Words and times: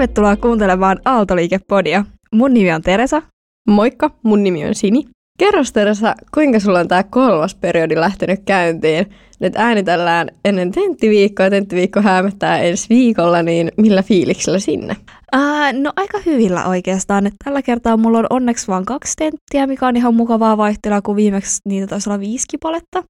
Tervetuloa 0.00 0.36
kuuntelemaan 0.36 0.98
Aaltoliikepodia. 1.04 2.04
Mun 2.32 2.54
nimi 2.54 2.72
on 2.72 2.82
Teresa. 2.82 3.22
Moikka, 3.70 4.10
mun 4.22 4.42
nimi 4.42 4.64
on 4.64 4.74
Sini. 4.74 5.04
Kerro 5.38 5.62
Teresa, 5.72 6.14
kuinka 6.34 6.60
sulla 6.60 6.78
on 6.80 6.88
tämä 6.88 7.02
kolmas 7.02 7.54
periodi 7.54 8.00
lähtenyt 8.00 8.40
käyntiin? 8.44 9.06
Nyt 9.40 9.56
äänitellään 9.56 10.28
ennen 10.44 10.72
tenttiviikkoa, 10.72 11.50
tenttiviikko 11.50 12.02
häämättää 12.02 12.58
ensi 12.58 12.88
viikolla, 12.88 13.42
niin 13.42 13.72
millä 13.76 14.02
fiiliksellä 14.02 14.58
sinne? 14.58 14.96
Ää, 15.32 15.72
no 15.72 15.92
aika 15.96 16.18
hyvillä 16.26 16.64
oikeastaan. 16.64 17.26
Et 17.26 17.34
tällä 17.44 17.62
kertaa 17.62 17.96
mulla 17.96 18.18
on 18.18 18.26
onneksi 18.30 18.68
vain 18.68 18.84
kaksi 18.84 19.12
tenttiä, 19.16 19.66
mikä 19.66 19.86
on 19.86 19.96
ihan 19.96 20.14
mukavaa 20.14 20.56
vaihtelua, 20.56 21.02
kun 21.02 21.16
viimeksi 21.16 21.60
niitä 21.64 21.86
taisi 21.86 22.10
olla 22.10 22.20
viisi 22.20 22.46
kipaletta. 22.50 23.02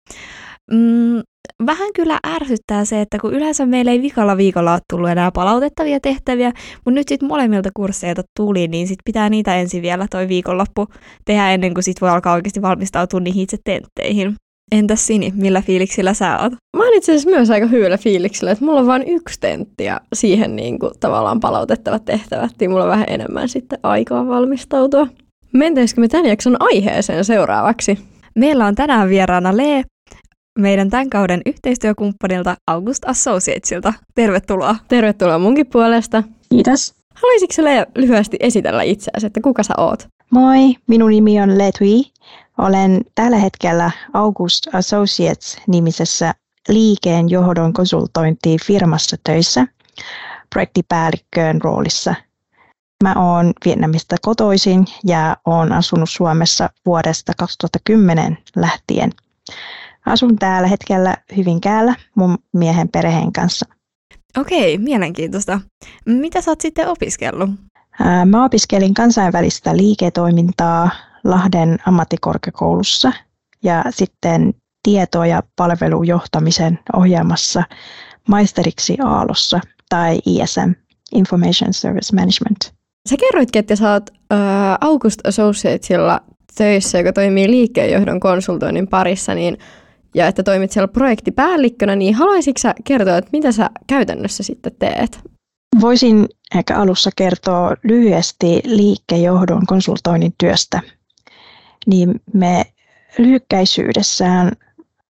Mm, 0.71 1.23
vähän 1.67 1.89
kyllä 1.95 2.19
ärsyttää 2.27 2.85
se, 2.85 3.01
että 3.01 3.19
kun 3.19 3.35
yleensä 3.35 3.67
meillä 3.67 3.91
ei 3.91 4.03
vikalla 4.03 4.37
viikolla 4.37 4.73
ole 4.73 4.81
tullut 4.93 5.11
enää 5.11 5.31
palautettavia 5.31 6.01
tehtäviä, 6.01 6.53
mutta 6.75 6.91
nyt 6.91 7.09
sitten 7.09 7.29
molemmilta 7.29 7.71
kursseilta 7.77 8.23
tuli, 8.37 8.69
niin 8.69 8.87
sitten 8.87 9.05
pitää 9.05 9.29
niitä 9.29 9.57
ensin 9.57 9.83
vielä 9.83 10.07
toi 10.11 10.29
viikonloppu 10.29 10.87
tehdä 11.25 11.51
ennen 11.51 11.75
kuin 11.75 11.85
sitten 11.85 12.01
voi 12.01 12.11
alkaa 12.11 12.35
oikeasti 12.35 12.63
valmistautua 12.63 13.21
niihin 13.21 13.43
itse 13.43 13.57
tentteihin. 13.65 14.35
Entäs 14.73 15.07
Sini, 15.07 15.33
millä 15.37 15.63
fiiliksillä 15.63 16.15
sä 16.15 16.39
oot? 16.39 16.53
Mä 16.77 16.85
oon 16.85 16.95
itse 16.95 17.13
asiassa 17.13 17.31
myös 17.31 17.51
aika 17.51 17.67
hyvällä 17.67 17.99
fiiliksillä, 17.99 18.51
että 18.51 18.65
mulla 18.65 18.81
on 18.81 18.87
vain 18.87 19.05
yksi 19.09 19.41
tentti 19.41 19.85
ja 19.85 20.01
siihen 20.13 20.57
niin 20.57 20.79
kuin 20.79 20.93
tavallaan 21.01 21.41
palautettavat 21.41 22.05
tehtävät, 22.05 22.51
niin 22.61 22.71
mulla 22.71 22.85
on 22.85 22.91
vähän 22.91 23.07
enemmän 23.09 23.49
sitten 23.49 23.79
aikaa 23.83 24.27
valmistautua. 24.27 25.07
Mentäisikö 25.53 26.01
me 26.01 26.09
tämän 26.09 26.27
jakson 26.27 26.57
aiheeseen 26.61 27.25
seuraavaksi? 27.25 27.99
Meillä 28.35 28.67
on 28.67 28.75
tänään 28.75 29.09
vieraana 29.09 29.57
Lee, 29.57 29.83
meidän 30.61 30.91
tämän 30.91 31.11
kauden 31.11 31.43
yhteistyökumppanilta 31.47 32.57
August 32.67 33.03
Associatesilta. 33.07 33.93
Tervetuloa. 34.15 34.77
Tervetuloa 34.89 35.39
munkin 35.39 35.67
puolesta. 35.67 36.23
Kiitos. 36.49 36.95
Haluaisitko 37.15 37.65
Lea 37.65 37.87
lyhyesti 37.97 38.37
esitellä 38.41 38.83
itseäsi, 38.83 39.27
että 39.27 39.41
kuka 39.41 39.63
sä 39.63 39.75
oot? 39.79 40.09
Moi, 40.31 40.75
minun 40.87 41.11
nimi 41.11 41.41
on 41.41 41.59
Le 41.59 41.71
Tui. 41.79 42.03
Olen 42.59 43.01
tällä 43.15 43.37
hetkellä 43.37 43.91
August 44.15 44.75
Associates-nimisessä 44.75 46.35
liikeen 46.69 47.31
johdon 47.31 47.73
konsultointifirmassa 47.73 49.17
töissä 49.25 49.67
projektipäällikköön 50.51 51.63
roolissa. 51.63 52.15
Mä 53.05 53.15
oon 53.17 53.53
Vietnamista 53.65 54.17
kotoisin 54.23 54.85
ja 55.05 55.37
oon 55.47 55.73
asunut 55.73 56.11
Suomessa 56.11 56.71
vuodesta 56.87 57.33
2010 57.39 58.39
lähtien. 58.57 59.11
Asun 60.07 60.37
täällä 60.37 60.69
hetkellä 60.69 61.17
Hyvinkäällä 61.37 61.95
mun 62.15 62.39
miehen 62.53 62.89
perheen 62.89 63.33
kanssa. 63.33 63.67
Okei, 64.39 64.79
mielenkiintoista. 64.79 65.61
Mitä 66.07 66.41
sä 66.41 66.51
oot 66.51 66.61
sitten 66.61 66.89
opiskellut? 66.89 67.51
Mä 68.25 68.45
opiskelin 68.45 68.95
kansainvälistä 68.95 69.77
liiketoimintaa 69.77 70.91
Lahden 71.25 71.79
ammattikorkeakoulussa 71.87 73.13
ja 73.63 73.85
sitten 73.91 74.55
tieto- 74.83 75.25
ja 75.25 75.43
palvelujohtamisen 75.57 76.79
ohjelmassa 76.97 77.63
maisteriksi 78.29 78.97
Aalossa 79.05 79.61
tai 79.89 80.19
ISM, 80.27 80.71
Information 81.15 81.73
Service 81.73 82.15
Management. 82.15 82.75
Sä 83.09 83.17
kerroitkin, 83.17 83.61
että 83.61 83.77
sä 83.77 83.93
oot 83.93 84.11
äh, 84.33 84.39
August 84.81 85.27
Associatesilla 85.27 86.21
töissä, 86.55 86.99
joka 86.99 87.13
toimii 87.13 87.51
liikkeenjohdon 87.51 88.21
konsultoinnin 88.21 88.89
parissa, 88.89 89.35
niin 89.35 89.59
ja 90.15 90.27
että 90.27 90.43
toimit 90.43 90.73
siellä 90.73 90.89
projektipäällikkönä, 90.89 91.97
niin 91.97 92.15
haluaisitko 92.15 92.59
sä 92.59 92.75
kertoa, 92.85 93.17
että 93.17 93.31
mitä 93.33 93.53
sä 93.53 93.71
käytännössä 93.87 94.43
sitten 94.43 94.73
teet? 94.79 95.21
Voisin 95.81 96.29
ehkä 96.55 96.77
alussa 96.77 97.11
kertoa 97.17 97.77
lyhyesti 97.83 98.61
liikkejohdon 98.65 99.67
konsultoinnin 99.67 100.35
työstä. 100.39 100.81
Niin 101.87 102.21
me 102.33 102.65
lyhykkäisyydessään 103.19 104.53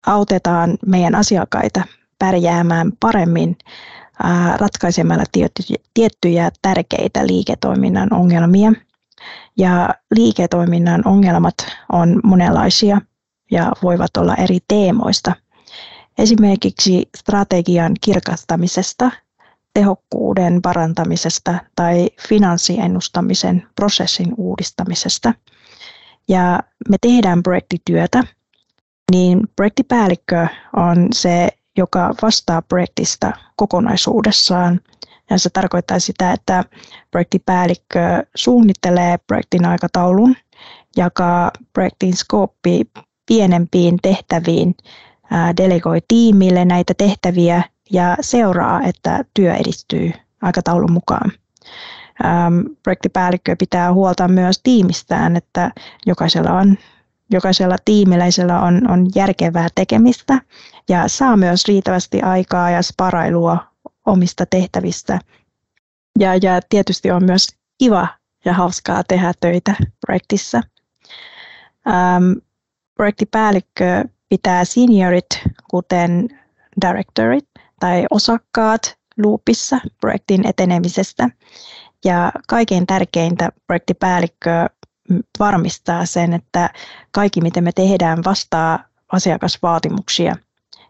autetaan 0.06 0.78
meidän 0.86 1.14
asiakkaita 1.14 1.82
pärjäämään 2.18 2.92
paremmin 3.00 3.56
ratkaisemalla 4.56 5.24
tiettyjä 5.94 6.50
tärkeitä 6.62 7.26
liiketoiminnan 7.26 8.12
ongelmia. 8.12 8.72
Ja 9.56 9.94
liiketoiminnan 10.14 11.02
ongelmat 11.06 11.54
on 11.92 12.20
monenlaisia– 12.24 13.00
ja 13.52 13.72
voivat 13.82 14.16
olla 14.16 14.34
eri 14.34 14.58
teemoista. 14.68 15.32
Esimerkiksi 16.18 17.08
strategian 17.16 17.94
kirkastamisesta, 18.00 19.10
tehokkuuden 19.74 20.62
parantamisesta 20.62 21.54
tai 21.76 22.10
finanssiennustamisen 22.28 23.66
prosessin 23.76 24.34
uudistamisesta. 24.36 25.34
Ja 26.28 26.60
me 26.88 26.96
tehdään 27.00 27.42
projektityötä, 27.42 28.24
niin 29.10 29.40
projektipäällikkö 29.56 30.46
on 30.76 31.08
se, 31.12 31.48
joka 31.76 32.14
vastaa 32.22 32.62
projektista 32.62 33.32
kokonaisuudessaan. 33.56 34.80
Ja 35.30 35.38
se 35.38 35.50
tarkoittaa 35.50 35.98
sitä, 35.98 36.32
että 36.32 36.64
projektipäällikkö 37.10 38.22
suunnittelee 38.34 39.18
projektin 39.18 39.64
aikataulun, 39.66 40.36
jakaa 40.96 41.50
projektin 41.72 42.16
skooppi 42.16 42.86
pienempiin 43.26 43.98
tehtäviin, 44.02 44.74
delegoi 45.56 45.98
tiimille 46.08 46.64
näitä 46.64 46.94
tehtäviä 46.98 47.62
ja 47.92 48.16
seuraa, 48.20 48.82
että 48.82 49.24
työ 49.34 49.54
edistyy 49.54 50.12
aikataulun 50.42 50.92
mukaan. 50.92 51.32
Projektipäällikkö 52.82 53.56
pitää 53.58 53.92
huolta 53.92 54.28
myös 54.28 54.60
tiimistään, 54.62 55.36
että 55.36 55.70
jokaisella 56.06 56.52
on 56.52 56.76
jokaisella 57.32 57.76
tiimiläisellä 57.84 58.60
on, 58.60 58.90
on 58.90 59.06
järkevää 59.14 59.68
tekemistä 59.74 60.40
ja 60.88 61.08
saa 61.08 61.36
myös 61.36 61.64
riittävästi 61.68 62.22
aikaa 62.22 62.70
ja 62.70 62.82
sparailua 62.82 63.58
omista 64.06 64.46
tehtävistä. 64.46 65.18
Ja, 66.18 66.34
ja 66.34 66.60
tietysti 66.68 67.10
on 67.10 67.24
myös 67.24 67.48
kiva 67.78 68.08
ja 68.44 68.52
hauskaa 68.54 69.04
tehdä 69.08 69.32
töitä 69.40 69.74
projektissa. 70.06 70.62
Ähm, 71.88 72.32
projektipäällikkö 72.94 74.04
pitää 74.28 74.64
seniorit, 74.64 75.26
kuten 75.70 76.28
directorit 76.86 77.48
tai 77.80 78.04
osakkaat 78.10 78.96
loopissa 79.24 79.80
projektin 80.00 80.46
etenemisestä. 80.46 81.28
Ja 82.04 82.32
kaikkein 82.48 82.86
tärkeintä 82.86 83.48
projektipäällikkö 83.66 84.68
varmistaa 85.38 86.06
sen, 86.06 86.32
että 86.32 86.70
kaikki 87.10 87.40
mitä 87.40 87.60
me 87.60 87.72
tehdään 87.72 88.18
vastaa 88.24 88.84
asiakasvaatimuksia, 89.12 90.36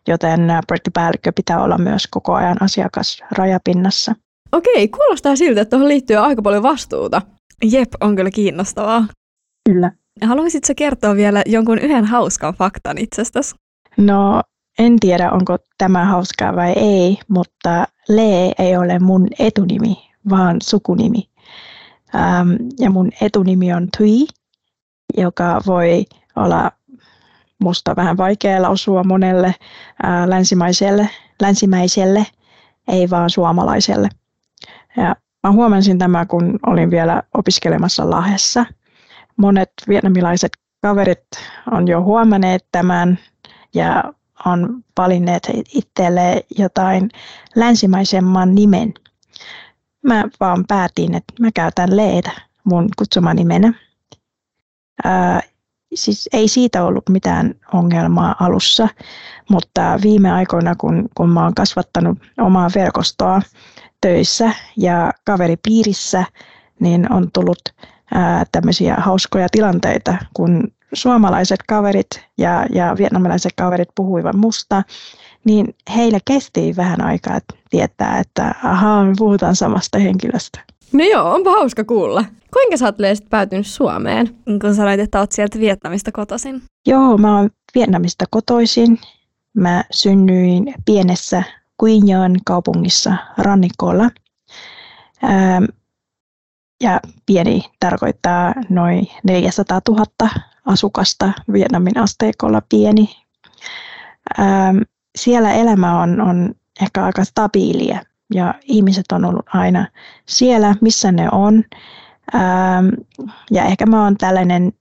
joten 0.09 0.41
projektipäällikkö 0.67 1.33
pitää 1.33 1.63
olla 1.63 1.79
myös 1.79 2.07
koko 2.07 2.35
ajan 2.35 2.57
asiakasrajapinnassa. 2.63 4.15
Okei, 4.53 4.89
kuulostaa 4.89 5.37
siltä, 5.37 5.61
että 5.61 5.71
tuohon 5.71 5.89
liittyy 5.89 6.17
aika 6.17 6.43
paljon 6.43 6.63
vastuuta. 6.63 7.23
Jep, 7.65 7.89
on 8.01 8.17
kyllä 8.17 8.31
kiinnostavaa. 8.31 9.07
Kyllä. 9.71 9.93
Haluaisitko 10.21 10.73
kertoa 10.77 11.15
vielä 11.15 11.43
jonkun 11.47 11.79
yhden 11.79 12.05
hauskan 12.05 12.55
faktan 12.55 12.99
itsestäsi? 12.99 13.55
No, 13.97 14.43
en 14.79 15.01
tiedä, 15.01 15.31
onko 15.31 15.59
tämä 15.79 16.05
hauskaa 16.05 16.57
vai 16.57 16.73
ei, 16.77 17.19
mutta 17.29 17.87
Lee 18.09 18.53
ei 18.59 18.77
ole 18.77 18.99
mun 18.99 19.29
etunimi, 19.39 19.97
vaan 20.31 20.57
sukunimi. 20.63 21.29
Ähm, 22.15 22.51
ja 22.79 22.91
mun 22.91 23.11
etunimi 23.21 23.73
on 23.73 23.89
Tui, 23.99 24.27
joka 25.17 25.61
voi 25.67 26.05
olla 26.37 26.71
musta 27.59 27.97
vähän 27.97 28.17
vaikea 28.17 28.63
lausua 28.63 29.05
monelle 29.05 29.47
äh, 29.47 30.27
länsimaiselle, 30.27 31.09
länsimäiselle, 31.43 32.27
ei 32.89 33.11
vaan 33.11 33.31
suomalaiselle. 33.31 34.09
Ja 34.97 35.17
mä 35.43 35.53
huomasin 35.53 35.99
tämä, 35.99 36.27
kun 36.27 36.59
olin 36.67 36.91
vielä 36.91 37.23
opiskelemassa 37.35 38.11
Lahessa– 38.11 38.67
monet 39.43 39.73
vietnamilaiset 39.89 40.53
kaverit 40.83 41.25
on 41.73 41.89
jo 41.89 42.03
huomanneet 42.03 42.67
tämän 42.73 43.19
ja 43.75 44.05
on 44.47 44.85
valinneet 44.99 45.43
itselleen 45.75 46.43
jotain 46.59 47.11
länsimaisemman 47.57 48.55
nimen. 48.55 48.95
Mä 50.03 50.25
vaan 50.41 50.65
päätin, 50.69 51.15
että 51.15 51.33
mä 51.41 51.51
käytän 51.55 51.97
Leetä 51.97 52.31
mun 52.65 52.89
kutsumanimenä. 52.99 53.73
Ää, 55.05 55.41
siis 55.95 56.29
ei 56.33 56.49
siitä 56.49 56.85
ollut 56.85 57.09
mitään 57.09 57.55
ongelmaa 57.73 58.35
alussa, 58.41 58.89
mutta 59.51 59.99
viime 60.03 60.33
aikoina, 60.33 60.75
kun, 60.75 61.09
kun 61.17 61.29
mä 61.29 61.43
oon 61.45 61.55
kasvattanut 61.55 62.19
omaa 62.41 62.71
verkostoa 62.75 63.43
töissä 64.01 64.53
ja 64.77 65.13
kaveripiirissä, 65.25 66.25
niin 66.81 67.13
on 67.13 67.31
tullut 67.33 67.59
tämmöisiä 68.53 68.95
hauskoja 68.95 69.49
tilanteita, 69.49 70.17
kun 70.35 70.69
suomalaiset 70.93 71.61
kaverit 71.69 72.25
ja, 72.39 72.67
ja 72.73 72.95
vietnamilaiset 72.99 73.53
kaverit 73.57 73.89
puhuivat 73.95 74.37
musta, 74.37 74.83
niin 75.45 75.75
heillä 75.97 76.19
kesti 76.25 76.77
vähän 76.77 77.05
aikaa, 77.05 77.37
että 77.37 77.55
tietää, 77.71 78.19
että 78.19 78.55
ahaa, 78.65 79.05
me 79.05 79.13
puhutaan 79.19 79.57
samasta 79.57 79.99
henkilöstä. 79.99 80.61
No 80.93 81.05
joo, 81.05 81.35
onpa 81.35 81.51
hauska 81.51 81.85
kuulla. 81.85 82.25
Kuinka 82.53 82.77
sä 82.77 82.85
oot 82.85 82.97
päätynyt 83.31 83.67
Suomeen? 83.67 84.37
Kun 84.61 84.75
sanoit, 84.75 85.01
että 85.01 85.21
oot 85.21 85.33
sieltä 85.33 85.59
Vietnamista 85.59 86.13
kotoisin. 86.13 86.63
Joo, 86.87 87.19
mä 87.19 87.37
oon 87.37 87.51
Vietnamista 87.75 88.25
kotoisin. 88.31 88.99
Mä 89.55 89.85
synnyin 89.91 90.75
pienessä 90.85 91.43
Quinyon 91.85 92.37
kaupungissa 92.47 93.17
rannikolla. 93.39 94.11
Ähm, 95.25 95.65
ja 96.83 97.01
pieni 97.27 97.65
tarkoittaa 97.81 98.55
noin 98.69 99.09
400 99.25 99.81
000 99.89 100.05
asukasta 100.65 101.33
Vietnamin 101.53 101.99
asteikolla 101.99 102.63
pieni. 102.69 103.09
Ähm, 104.39 104.79
siellä 105.19 105.53
elämä 105.53 106.01
on, 106.01 106.21
on 106.21 106.55
ehkä 106.83 107.05
aika 107.05 107.25
stabiilia 107.25 108.01
ja 108.35 108.55
ihmiset 108.65 109.13
on 109.13 109.25
ollut 109.25 109.47
aina 109.55 109.89
siellä, 110.29 110.75
missä 110.81 111.13
ne 111.13 111.29
on. 111.33 111.65
Ähm, 112.35 112.89
ja 113.51 113.65
ehkä 113.65 113.87
mä 113.87 114.05
oon 114.05 114.17
tällainen 114.17 114.73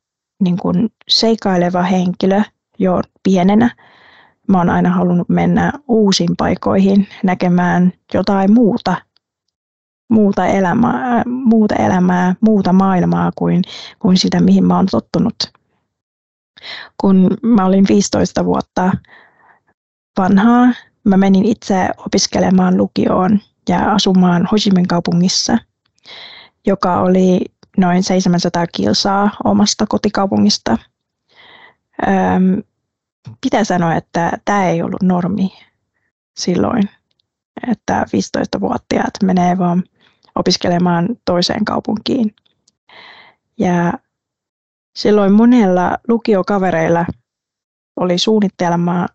niin 0.43 0.57
kuin 0.57 0.89
seikaileva 1.09 1.81
henkilö 1.81 2.41
jo 2.79 3.01
pienenä. 3.23 3.69
Mä 4.47 4.57
oon 4.57 4.69
aina 4.69 4.89
halunnut 4.89 5.29
mennä 5.29 5.73
uusiin 5.87 6.35
paikoihin 6.37 7.07
näkemään 7.23 7.93
jotain 8.13 8.53
muuta, 8.53 8.95
muuta 10.11 10.45
elämää, 10.45 11.23
muuta, 11.25 11.75
elämää, 11.75 12.35
muuta 12.41 12.73
maailmaa 12.73 13.31
kuin, 13.35 13.63
kuin 13.99 14.17
sitä, 14.17 14.39
mihin 14.39 14.65
mä 14.65 14.75
oon 14.75 14.85
tottunut. 14.91 15.35
Kun 17.01 17.37
mä 17.43 17.65
olin 17.65 17.85
15 17.89 18.45
vuotta 18.45 18.91
vanhaa, 20.17 20.73
mä 21.03 21.17
menin 21.17 21.45
itse 21.45 21.89
opiskelemaan 21.97 22.77
lukioon 22.77 23.39
ja 23.69 23.91
asumaan 23.91 24.47
Ho 24.51 24.55
kaupungissa, 24.87 25.57
joka 26.67 27.01
oli 27.01 27.41
noin 27.77 28.03
700 28.03 28.67
kilsaa 28.67 29.29
omasta 29.43 29.85
kotikaupungista. 29.89 30.77
Öm, 32.07 32.63
pitää 33.41 33.63
sanoa, 33.63 33.95
että 33.95 34.31
tämä 34.45 34.65
ei 34.65 34.81
ollut 34.81 35.03
normi 35.03 35.53
silloin, 36.37 36.89
että 37.71 38.03
15-vuotiaat 38.03 39.13
menee 39.23 39.57
vaan 39.57 39.83
opiskelemaan 40.35 41.09
toiseen 41.25 41.65
kaupunkiin. 41.65 42.35
Ja 43.57 43.93
silloin 44.95 45.31
monella 45.33 45.97
lukiokavereilla 46.07 47.05
oli 47.95 48.17
suunnitelma 48.17 49.07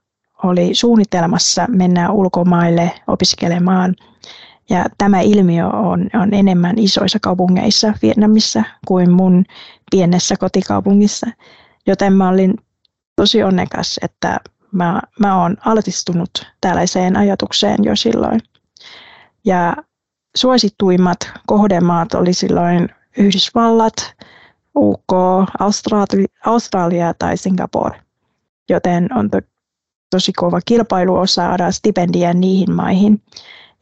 oli 0.42 0.74
suunnitelmassa 0.74 1.66
mennä 1.68 2.10
ulkomaille 2.10 2.92
opiskelemaan. 3.06 3.94
Ja 4.70 4.84
tämä 4.98 5.20
ilmiö 5.20 5.66
on, 5.66 6.10
on 6.14 6.34
enemmän 6.34 6.78
isoissa 6.78 7.18
kaupungeissa 7.22 7.94
Vietnamissa 8.02 8.62
kuin 8.86 9.10
mun 9.10 9.44
pienessä 9.90 10.36
kotikaupungissa. 10.36 11.26
Joten 11.86 12.12
mä 12.12 12.28
olin 12.28 12.54
tosi 13.16 13.42
onnekas, 13.42 14.00
että 14.02 14.40
mä, 14.72 15.02
mä 15.20 15.42
oon 15.42 15.56
altistunut 15.64 16.30
tällaiseen 16.60 17.16
ajatukseen 17.16 17.84
jo 17.84 17.96
silloin. 17.96 18.40
Ja 19.44 19.76
suosituimmat 20.36 21.18
kohdemaat 21.46 22.14
oli 22.14 22.32
silloin 22.32 22.88
Yhdysvallat, 23.18 24.14
UK, 24.76 25.12
Australia, 25.60 26.26
Australia 26.46 27.14
tai 27.14 27.36
Singapore. 27.36 28.00
Joten 28.68 29.08
on 29.14 29.30
to, 29.30 29.38
tosi 30.10 30.32
kova 30.32 30.60
kilpailu 30.64 31.26
saada 31.26 31.72
stipendiä 31.72 32.34
niihin 32.34 32.72
maihin. 32.74 33.22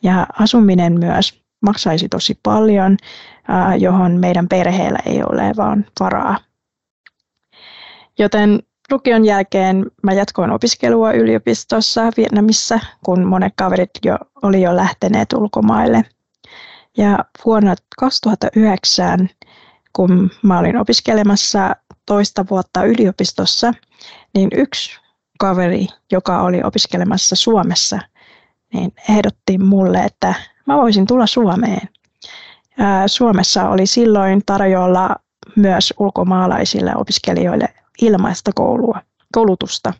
Ja 0.03 0.27
asuminen 0.41 0.99
myös 0.99 1.41
maksaisi 1.61 2.09
tosi 2.09 2.39
paljon, 2.43 2.97
johon 3.79 4.13
meidän 4.13 4.49
perheellä 4.49 4.99
ei 5.07 5.23
ole 5.23 5.53
vaan 5.57 5.87
varaa. 6.01 6.37
Joten 8.19 8.63
lukion 8.91 9.25
jälkeen 9.25 9.87
mä 10.03 10.13
jatkoin 10.13 10.51
opiskelua 10.51 11.13
yliopistossa 11.13 12.11
Vietnamissa, 12.17 12.81
kun 13.05 13.25
monet 13.25 13.53
kaverit 13.57 13.91
jo, 14.05 14.19
oli 14.43 14.63
jo 14.63 14.77
lähteneet 14.77 15.33
ulkomaille. 15.33 16.05
Ja 16.97 17.25
vuonna 17.45 17.75
2009, 17.99 19.29
kun 19.93 20.31
mä 20.43 20.59
olin 20.59 20.77
opiskelemassa 20.77 21.77
toista 22.07 22.45
vuotta 22.51 22.85
yliopistossa, 22.85 23.75
niin 24.35 24.49
yksi 24.53 25.01
kaveri, 25.39 25.87
joka 26.13 26.43
oli 26.43 26.63
opiskelemassa 26.63 27.37
Suomessa, 27.37 27.99
niin 28.75 28.93
ehdotti 29.09 29.59
mulle, 29.59 29.99
että 29.99 30.35
mä 30.67 30.77
voisin 30.77 31.07
tulla 31.07 31.27
Suomeen. 31.27 31.89
Suomessa 33.07 33.69
oli 33.69 33.87
silloin 33.87 34.43
tarjolla 34.47 35.17
myös 35.57 35.95
ulkomaalaisille 35.99 36.97
opiskelijoille 36.97 37.69
ilmaista 38.03 38.51
koulua, 38.55 39.01
koulutusta. 39.33 39.93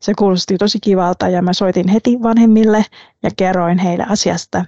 Se 0.00 0.14
kuulosti 0.14 0.58
tosi 0.58 0.78
kivalta 0.80 1.28
ja 1.28 1.42
mä 1.42 1.52
soitin 1.52 1.88
heti 1.88 2.22
vanhemmille 2.22 2.84
ja 3.22 3.30
kerroin 3.36 3.78
heille 3.78 4.06
asiasta. 4.08 4.64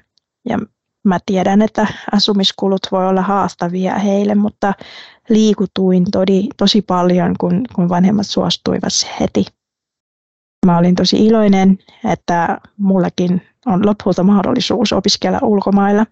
Ja 0.49 0.59
mä 1.05 1.19
tiedän, 1.27 1.63
että 1.63 1.87
asumiskulut 2.13 2.81
voi 2.93 3.09
olla 3.09 3.23
haastavia 3.23 3.99
heille, 3.99 4.35
mutta 4.35 4.73
liikutuin 5.29 6.05
todi, 6.11 6.47
tosi 6.57 6.83
paljon, 6.83 7.35
kun, 7.41 7.63
kun 7.75 7.89
vanhemmat 7.89 8.27
suostuivat 8.27 8.93
heti. 9.21 9.45
Mä 10.67 10.79
olin 10.79 10.95
tosi 10.95 11.27
iloinen, 11.27 11.79
että 12.13 12.59
mullakin 12.77 13.43
on 13.67 13.87
lopulta 13.87 14.23
mahdollisuus 14.23 14.93
opiskella 14.93 15.39
ulkomailla. 15.43 16.07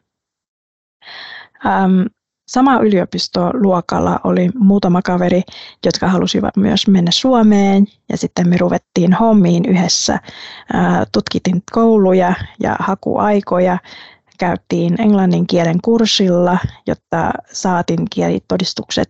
Ähm, 1.67 2.01
sama 2.49 2.79
yliopistoluokalla 2.79 4.21
oli 4.25 4.51
muutama 4.59 5.03
kaveri, 5.03 5.43
jotka 5.87 6.09
halusivat 6.09 6.57
myös 6.57 6.89
mennä 6.89 7.11
Suomeen 7.11 7.87
ja 8.09 8.17
sitten 8.17 8.49
me 8.49 8.57
ruvettiin 8.57 9.13
hommiin 9.13 9.65
yhdessä. 9.65 10.13
Äh, 10.15 11.07
tutkitin 11.13 11.63
kouluja 11.73 12.35
ja 12.61 12.77
hakuaikoja, 12.79 13.79
käyttiin 14.41 15.01
englannin 15.01 15.47
kielen 15.47 15.79
kurssilla, 15.85 16.59
jotta 16.87 17.31
saatiin 17.53 18.07
kielitodistukset 18.11 19.09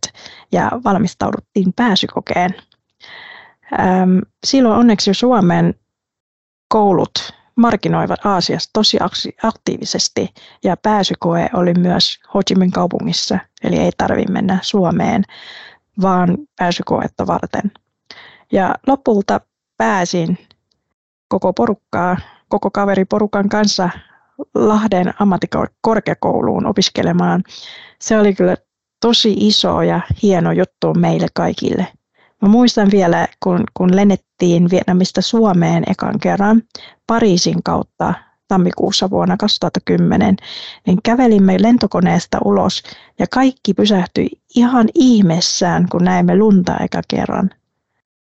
ja 0.52 0.70
valmistauduttiin 0.84 1.72
pääsykokeen 1.76 2.54
silloin 4.46 4.78
onneksi 4.78 5.10
jo 5.10 5.14
Suomen 5.14 5.74
koulut 6.68 7.32
markkinoivat 7.56 8.26
Aasiassa 8.26 8.70
tosi 8.72 8.98
aktiivisesti 9.42 10.34
ja 10.64 10.76
pääsykoe 10.76 11.50
oli 11.54 11.74
myös 11.74 12.18
Ho 12.34 12.40
Chi 12.42 12.54
Minh 12.54 12.72
kaupungissa, 12.72 13.38
eli 13.62 13.76
ei 13.76 13.90
tarvitse 13.96 14.32
mennä 14.32 14.58
Suomeen, 14.62 15.24
vaan 16.02 16.38
pääsykoetta 16.58 17.26
varten. 17.26 17.72
Ja 18.52 18.74
lopulta 18.86 19.40
pääsin 19.76 20.38
koko 21.28 21.52
porukkaa, 21.52 22.16
koko 22.48 22.70
kaveriporukan 22.70 23.48
kanssa 23.48 23.90
Lahden 24.54 25.14
ammattikorkeakouluun 25.18 26.66
opiskelemaan. 26.66 27.42
Se 28.00 28.18
oli 28.18 28.34
kyllä 28.34 28.56
tosi 29.00 29.34
iso 29.38 29.82
ja 29.82 30.00
hieno 30.22 30.52
juttu 30.52 30.94
meille 30.94 31.26
kaikille. 31.34 31.86
Mä 32.42 32.48
muistan 32.48 32.90
vielä, 32.90 33.28
kun, 33.42 33.64
kun 33.74 33.96
lennettiin 33.96 34.70
Vietnamista 34.70 35.22
Suomeen 35.22 35.84
ekan 35.90 36.18
kerran 36.20 36.62
Pariisin 37.06 37.62
kautta 37.62 38.14
tammikuussa 38.48 39.10
vuonna 39.10 39.36
2010, 39.36 40.36
niin 40.86 40.98
kävelimme 41.02 41.56
lentokoneesta 41.62 42.38
ulos 42.44 42.82
ja 43.18 43.26
kaikki 43.30 43.74
pysähtyi 43.74 44.28
ihan 44.56 44.88
ihmeessään, 44.94 45.88
kun 45.88 46.04
näimme 46.04 46.36
lunta 46.36 46.76
eka 46.76 47.00
kerran. 47.08 47.50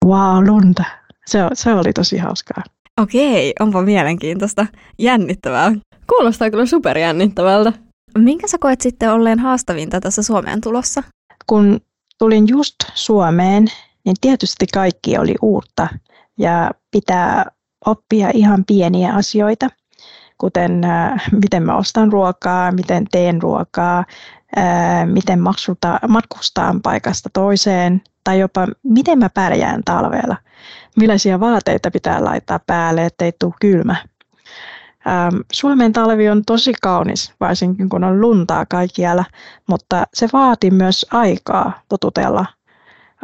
Wow, 0.05 0.47
lunta. 0.47 0.83
Se, 1.25 1.39
se 1.53 1.73
oli 1.73 1.93
tosi 1.93 2.17
hauskaa. 2.17 2.63
Okei, 3.01 3.53
onpa 3.59 3.81
mielenkiintoista. 3.81 4.65
Jännittävää. 4.97 5.71
Kuulostaa 6.09 6.49
kyllä 6.49 6.65
superjännittävältä. 6.65 7.73
Minkä 8.17 8.47
sä 8.47 8.57
koet 8.57 8.81
sitten 8.81 9.11
olleen 9.11 9.39
haastavinta 9.39 9.99
tässä 9.99 10.23
Suomeen 10.23 10.61
tulossa? 10.61 11.03
Kun 11.47 11.79
tulin 12.19 12.47
just 12.47 12.75
Suomeen, 12.93 13.65
niin 14.05 14.15
tietysti 14.21 14.65
kaikki 14.73 15.17
oli 15.17 15.35
uutta 15.41 15.87
ja 16.37 16.71
pitää 16.91 17.45
oppia 17.85 18.29
ihan 18.33 18.65
pieniä 18.65 19.13
asioita, 19.13 19.69
kuten 20.37 20.83
äh, 20.83 21.23
miten 21.41 21.63
mä 21.63 21.77
ostan 21.77 22.11
ruokaa, 22.11 22.71
miten 22.71 23.05
teen 23.11 23.41
ruokaa, 23.41 24.05
äh, 24.57 25.07
miten 25.07 25.39
maksuta, 25.39 25.99
matkustaan 26.07 26.81
paikasta 26.81 27.29
toiseen 27.33 28.01
tai 28.23 28.39
jopa 28.39 28.67
miten 28.83 29.19
mä 29.19 29.29
pärjään 29.29 29.81
talvella, 29.85 30.37
millaisia 30.97 31.39
vaateita 31.39 31.91
pitää 31.91 32.23
laittaa 32.23 32.59
päälle, 32.67 33.05
ettei 33.05 33.31
tule 33.39 33.53
kylmä. 33.61 33.95
Ähm, 35.09 35.35
Suomen 35.51 35.93
talvi 35.93 36.29
on 36.29 36.45
tosi 36.45 36.73
kaunis, 36.81 37.33
varsinkin 37.39 37.89
kun 37.89 38.03
on 38.03 38.21
luntaa 38.21 38.65
kaikkialla, 38.65 39.25
mutta 39.69 40.07
se 40.13 40.29
vaati 40.33 40.71
myös 40.71 41.05
aikaa 41.11 41.81
totutella. 41.89 42.45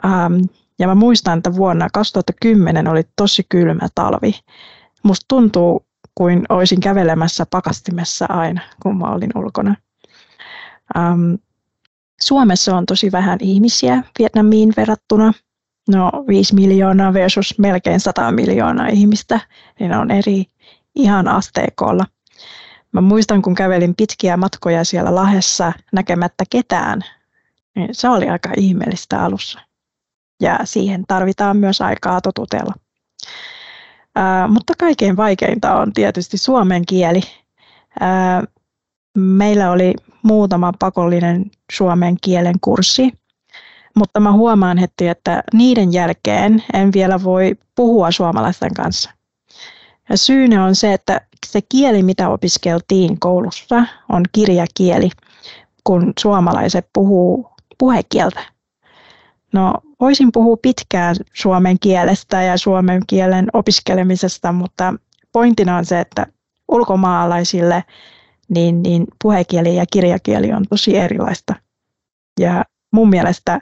Ähm, 0.06 0.34
ja 0.80 0.88
mä 0.88 0.96
muistan, 0.96 1.38
että 1.38 1.56
vuonna 1.56 1.88
2010 1.94 2.88
oli 2.88 3.04
tosi 3.16 3.46
kylmä 3.50 3.88
talvi. 3.96 4.32
Musta 5.04 5.26
tuntuu 5.28 5.86
kuin 6.16 6.46
olisin 6.50 6.80
kävelemässä 6.80 7.46
pakastimessa 7.50 8.26
aina, 8.30 8.62
kun 8.82 8.98
mä 8.98 9.06
olin 9.06 9.32
ulkona. 9.36 9.76
Um, 10.98 11.38
Suomessa 12.22 12.78
on 12.78 12.86
tosi 12.86 13.12
vähän 13.12 13.40
ihmisiä 13.42 14.04
Vietnamiin 14.20 14.74
verrattuna. 14.78 15.34
No 15.90 16.12
5 16.28 16.56
miljoonaa 16.56 17.14
versus 17.14 17.60
melkein 17.60 18.00
100 18.00 18.32
miljoonaa 18.32 18.88
ihmistä, 18.88 19.40
niin 19.80 19.94
on 19.94 20.12
eri 20.12 20.46
ihan 20.96 21.28
asteikolla. 21.28 22.06
Mä 22.92 23.02
muistan, 23.02 23.42
kun 23.42 23.56
kävelin 23.56 23.96
pitkiä 23.96 24.38
matkoja 24.38 24.84
siellä 24.84 25.16
lahessa 25.16 25.74
näkemättä 25.92 26.44
ketään, 26.50 27.02
niin 27.76 27.90
se 27.92 28.10
oli 28.10 28.30
aika 28.30 28.50
ihmeellistä 28.58 29.24
alussa. 29.24 29.60
Ja 30.42 30.60
siihen 30.64 31.04
tarvitaan 31.08 31.58
myös 31.58 31.82
aikaa 31.82 32.22
totutella. 32.22 32.74
Ää, 34.16 34.48
mutta 34.48 34.74
kaikkein 34.80 35.18
vaikeinta 35.18 35.76
on 35.76 35.94
tietysti 35.94 36.38
suomen 36.38 36.86
kieli. 36.86 37.22
Ää, 38.00 38.44
meillä 39.18 39.72
oli 39.72 39.94
muutama 40.24 40.74
pakollinen 40.80 41.46
suomen 41.72 42.18
kielen 42.22 42.56
kurssi, 42.62 43.14
mutta 43.96 44.20
mä 44.20 44.32
huomaan 44.32 44.78
heti, 44.78 45.08
että 45.08 45.44
niiden 45.54 45.94
jälkeen 45.94 46.64
en 46.74 46.94
vielä 46.94 47.24
voi 47.24 47.56
puhua 47.76 48.12
suomalaisten 48.12 48.74
kanssa. 48.74 49.12
Ja 50.10 50.18
syynä 50.18 50.66
on 50.66 50.76
se, 50.76 50.94
että 50.94 51.22
se 51.46 51.62
kieli, 51.62 52.04
mitä 52.04 52.30
opiskeltiin 52.30 53.20
koulussa, 53.20 53.86
on 54.10 54.24
kirjakieli, 54.32 55.10
kun 55.84 56.14
suomalaiset 56.20 56.88
puhuu 56.94 57.50
puhekieltä. 57.78 58.40
No, 59.54 59.74
voisin 60.00 60.32
puhua 60.32 60.58
pitkään 60.62 61.16
suomen 61.34 61.80
kielestä 61.80 62.42
ja 62.42 62.58
suomen 62.58 63.02
kielen 63.08 63.48
opiskelemisesta, 63.54 64.52
mutta 64.52 64.94
pointtina 65.32 65.78
on 65.78 65.86
se, 65.86 66.00
että 66.00 66.28
ulkomaalaisille 66.68 67.84
niin, 68.50 68.84
niin 68.84 69.06
puhekieli 69.24 69.76
ja 69.76 69.86
kirjakieli 69.92 70.54
on 70.54 70.66
tosi 70.70 70.98
erilaista. 70.98 71.56
Ja 72.40 72.64
mun 72.92 73.10
mielestä 73.10 73.62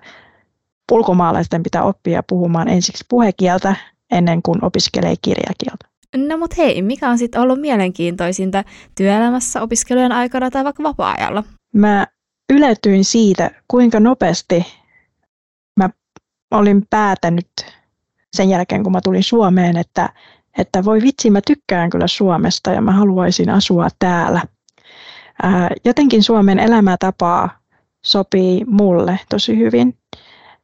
ulkomaalaisten 0.92 1.64
pitää 1.64 1.84
oppia 1.84 2.24
puhumaan 2.30 2.68
ensiksi 2.68 3.06
puhekieltä 3.10 3.76
ennen 4.12 4.42
kuin 4.42 4.66
opiskelee 4.66 5.16
kirjakieltä. 5.22 5.93
No 6.18 6.38
mut 6.38 6.58
hei, 6.58 6.82
mikä 6.82 7.10
on 7.10 7.18
sitten 7.18 7.42
ollut 7.42 7.62
mielenkiintoisinta 7.62 8.64
työelämässä 8.96 9.62
opiskelujen 9.62 10.12
aikana 10.12 10.52
tai 10.52 10.64
vaikka 10.64 10.84
vapaa-ajalla? 10.84 11.44
Mä 11.74 12.08
yllätyin 12.54 13.06
siitä, 13.06 13.52
kuinka 13.68 14.00
nopeasti 14.00 14.66
mä 15.78 15.90
olin 16.52 16.86
päätänyt 16.90 17.50
sen 18.36 18.50
jälkeen, 18.50 18.84
kun 18.84 18.92
mä 18.92 19.02
tulin 19.02 19.24
Suomeen, 19.24 19.78
että, 19.78 20.10
että 20.58 20.86
voi 20.86 21.02
vitsi, 21.02 21.30
mä 21.30 21.40
tykkään 21.48 21.90
kyllä 21.90 22.08
Suomesta 22.08 22.72
ja 22.72 22.82
mä 22.82 22.92
haluaisin 22.92 23.50
asua 23.50 23.88
täällä. 24.00 24.42
Ää, 25.44 25.70
jotenkin 25.86 26.24
Suomen 26.24 26.60
elämätapaa 26.60 27.60
sopii 28.06 28.66
mulle 28.66 29.20
tosi 29.30 29.58
hyvin. 29.58 29.98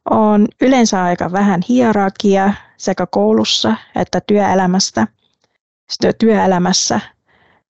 On 0.10 0.48
yleensä 0.62 1.04
aika 1.04 1.32
vähän 1.32 1.62
hierarkia 1.70 2.54
sekä 2.78 3.06
koulussa 3.06 3.76
että 3.96 4.22
työelämästä– 4.28 5.08
työelämässä. 6.20 7.00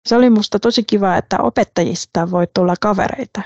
Se 0.06 0.16
oli 0.16 0.30
musta 0.30 0.60
tosi 0.60 0.84
kiva, 0.84 1.18
että 1.18 1.38
opettajista 1.40 2.32
voi 2.32 2.48
tulla 2.54 2.76
kavereita, 2.82 3.42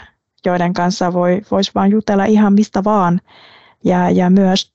joiden 0.46 0.74
kanssa 0.74 1.14
voi, 1.14 1.42
voisi 1.52 1.72
vaan 1.76 1.92
jutella 1.92 2.26
ihan 2.26 2.54
mistä 2.54 2.84
vaan. 2.84 3.22
Ja, 3.84 4.10
ja 4.10 4.30
myös 4.30 4.74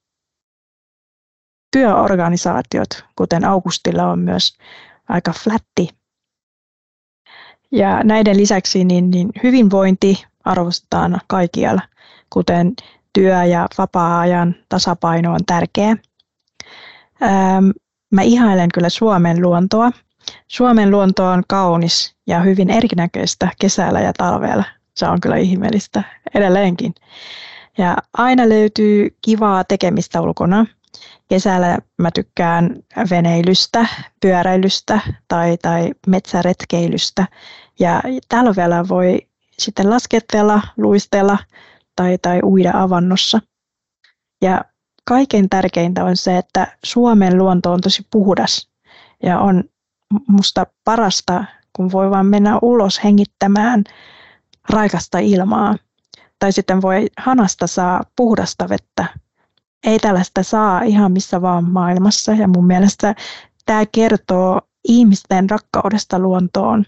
työorganisaatiot, 1.72 3.04
kuten 3.16 3.44
Augustilla 3.44 4.10
on 4.10 4.18
myös 4.18 4.58
aika 5.08 5.32
flätti. 5.32 5.88
Ja 7.72 8.04
näiden 8.04 8.36
lisäksi 8.36 8.84
niin, 8.84 9.10
niin 9.10 9.30
hyvinvointi 9.42 10.24
arvostetaan 10.44 11.20
kaikkialla, 11.26 11.82
kuten 12.30 12.72
työ- 13.12 13.44
ja 13.44 13.68
vapaa-ajan 13.78 14.54
tasapaino 14.68 15.32
on 15.32 15.40
tärkeä. 15.46 15.96
Mä 18.12 18.22
ihailen 18.22 18.68
kyllä 18.74 18.88
Suomen 18.88 19.42
luontoa. 19.42 19.90
Suomen 20.48 20.90
luonto 20.90 21.26
on 21.26 21.42
kaunis 21.48 22.16
ja 22.26 22.40
hyvin 22.40 22.70
erinäköistä 22.70 23.48
kesällä 23.60 24.00
ja 24.00 24.12
talvella. 24.12 24.64
Se 24.94 25.08
on 25.08 25.20
kyllä 25.20 25.36
ihmeellistä 25.36 26.02
edelleenkin. 26.34 26.94
Ja 27.78 27.96
aina 28.18 28.48
löytyy 28.48 29.16
kivaa 29.22 29.64
tekemistä 29.64 30.20
ulkona. 30.20 30.66
Kesällä 31.28 31.78
mä 31.98 32.10
tykkään 32.10 32.76
veneilystä, 33.10 33.86
pyöräilystä 34.20 35.00
tai, 35.28 35.56
tai 35.62 35.90
metsäretkeilystä. 36.06 37.26
Ja 37.80 38.02
talvella 38.28 38.88
voi 38.88 39.18
sitten 39.58 39.90
lasketella, 39.90 40.62
luistella 40.76 41.38
tai, 41.96 42.18
tai 42.22 42.40
uida 42.42 42.70
avannossa. 42.74 43.40
Ja 44.42 44.64
kaiken 45.08 45.48
tärkeintä 45.48 46.04
on 46.04 46.16
se, 46.16 46.38
että 46.38 46.76
Suomen 46.84 47.38
luonto 47.38 47.72
on 47.72 47.80
tosi 47.80 48.06
puhdas 48.10 48.68
ja 49.22 49.40
on 49.40 49.64
musta 50.28 50.66
parasta, 50.84 51.44
kun 51.72 51.92
voi 51.92 52.10
vaan 52.10 52.26
mennä 52.26 52.58
ulos 52.62 53.04
hengittämään 53.04 53.84
raikasta 54.70 55.18
ilmaa. 55.18 55.76
Tai 56.38 56.52
sitten 56.52 56.82
voi 56.82 57.06
hanasta 57.18 57.66
saa 57.66 58.02
puhdasta 58.16 58.68
vettä. 58.68 59.04
Ei 59.86 59.98
tällaista 59.98 60.42
saa 60.42 60.82
ihan 60.82 61.12
missä 61.12 61.42
vaan 61.42 61.64
maailmassa 61.64 62.32
ja 62.32 62.48
mun 62.48 62.66
mielestä 62.66 63.14
tämä 63.66 63.86
kertoo 63.92 64.60
ihmisten 64.88 65.50
rakkaudesta 65.50 66.18
luontoon. 66.18 66.84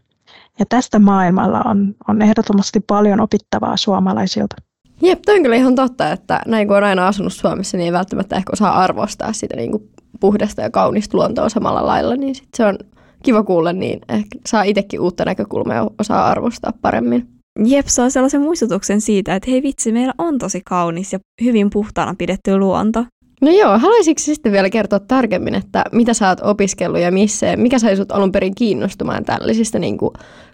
Ja 0.59 0.67
tästä 0.69 0.99
maailmalla 0.99 1.63
on, 1.65 1.95
on 2.09 2.23
ehdottomasti 2.23 2.81
paljon 2.81 3.21
opittavaa 3.21 3.77
suomalaisilta. 3.77 4.57
Jep, 5.03 5.23
toi 5.27 5.37
on 5.37 5.43
kyllä 5.43 5.57
ihan 5.57 5.75
totta, 5.75 6.13
että 6.13 6.41
näin 6.47 6.69
kun 6.69 6.77
on 6.77 6.85
aina 6.85 7.09
asunut 7.09 7.33
Suomessa, 7.33 7.77
niin 7.77 7.85
ei 7.85 7.93
välttämättä 7.93 8.37
ehkä 8.37 8.51
osaa 8.53 8.83
arvostaa 8.83 9.33
sitä 9.33 9.57
niin 9.57 9.71
kuin 9.71 9.89
puhdasta 10.21 10.63
ja 10.63 10.71
kaunista 10.71 11.17
luontoa 11.17 11.49
samalla 11.49 11.87
lailla, 11.87 12.17
niin 12.17 12.35
sit 12.35 12.49
se 12.57 12.65
on 12.65 12.79
kiva 13.23 13.43
kuulla, 13.43 13.73
niin 13.73 14.01
ehkä 14.09 14.39
saa 14.47 14.63
itsekin 14.63 15.01
uutta 15.01 15.25
näkökulmaa 15.25 15.77
ja 15.77 15.91
osaa 15.99 16.27
arvostaa 16.27 16.73
paremmin. 16.83 17.29
Jep, 17.65 17.87
saa 17.87 18.11
sellaisen 18.11 18.41
muistutuksen 18.41 19.01
siitä, 19.01 19.35
että 19.35 19.51
hei 19.51 19.63
vitsi, 19.63 19.93
meillä 19.93 20.15
on 20.19 20.39
tosi 20.39 20.61
kaunis 20.65 21.13
ja 21.13 21.19
hyvin 21.45 21.71
puhtaana 21.71 22.15
pidetty 22.19 22.59
luonto. 22.59 23.05
No 23.41 23.51
joo, 23.51 23.79
haluaisitko 23.79 24.23
sitten 24.23 24.53
vielä 24.53 24.71
kertoa 24.71 25.01
tarkemmin, 25.01 25.55
että 25.55 25.85
mitä 25.93 26.15
sä 26.15 26.29
oot 26.29 26.41
opiskellut 26.43 27.01
ja 27.01 27.13
missä, 27.13 27.57
mikä 27.57 27.79
sai 27.79 27.97
sut 27.97 28.13
alun 28.13 28.33
perin 28.33 28.55
kiinnostumaan 28.55 29.25
tällaisista 29.25 29.79
niin 29.79 29.99
kuin 29.99 30.11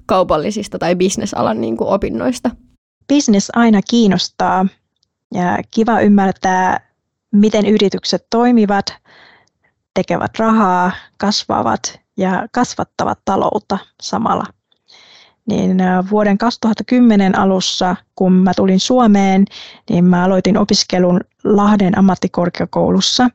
kaupallisista 0.07 0.79
tai 0.79 0.97
bisnesalan 0.97 1.61
niin 1.61 1.77
kuin 1.77 1.89
opinnoista? 1.89 2.51
Business 3.15 3.51
aina 3.53 3.81
kiinnostaa 3.91 4.67
ja 5.35 5.59
kiva 5.71 6.01
ymmärtää, 6.01 6.81
miten 7.33 7.67
yritykset 7.67 8.27
toimivat, 8.31 8.95
tekevät 9.95 10.39
rahaa, 10.39 10.93
kasvavat 11.19 12.01
ja 12.17 12.47
kasvattavat 12.53 13.19
taloutta 13.25 13.79
samalla. 14.03 14.45
Niin 15.47 15.79
vuoden 16.11 16.39
2010 16.39 17.39
alussa, 17.39 17.97
kun 18.15 18.33
mä 18.33 18.53
tulin 18.57 18.81
Suomeen, 18.81 19.45
niin 19.91 20.05
mä 20.05 20.25
aloitin 20.25 20.59
opiskelun 20.59 21.21
Lahden 21.45 21.99
ammattikorkeakoulussa. 21.99 23.29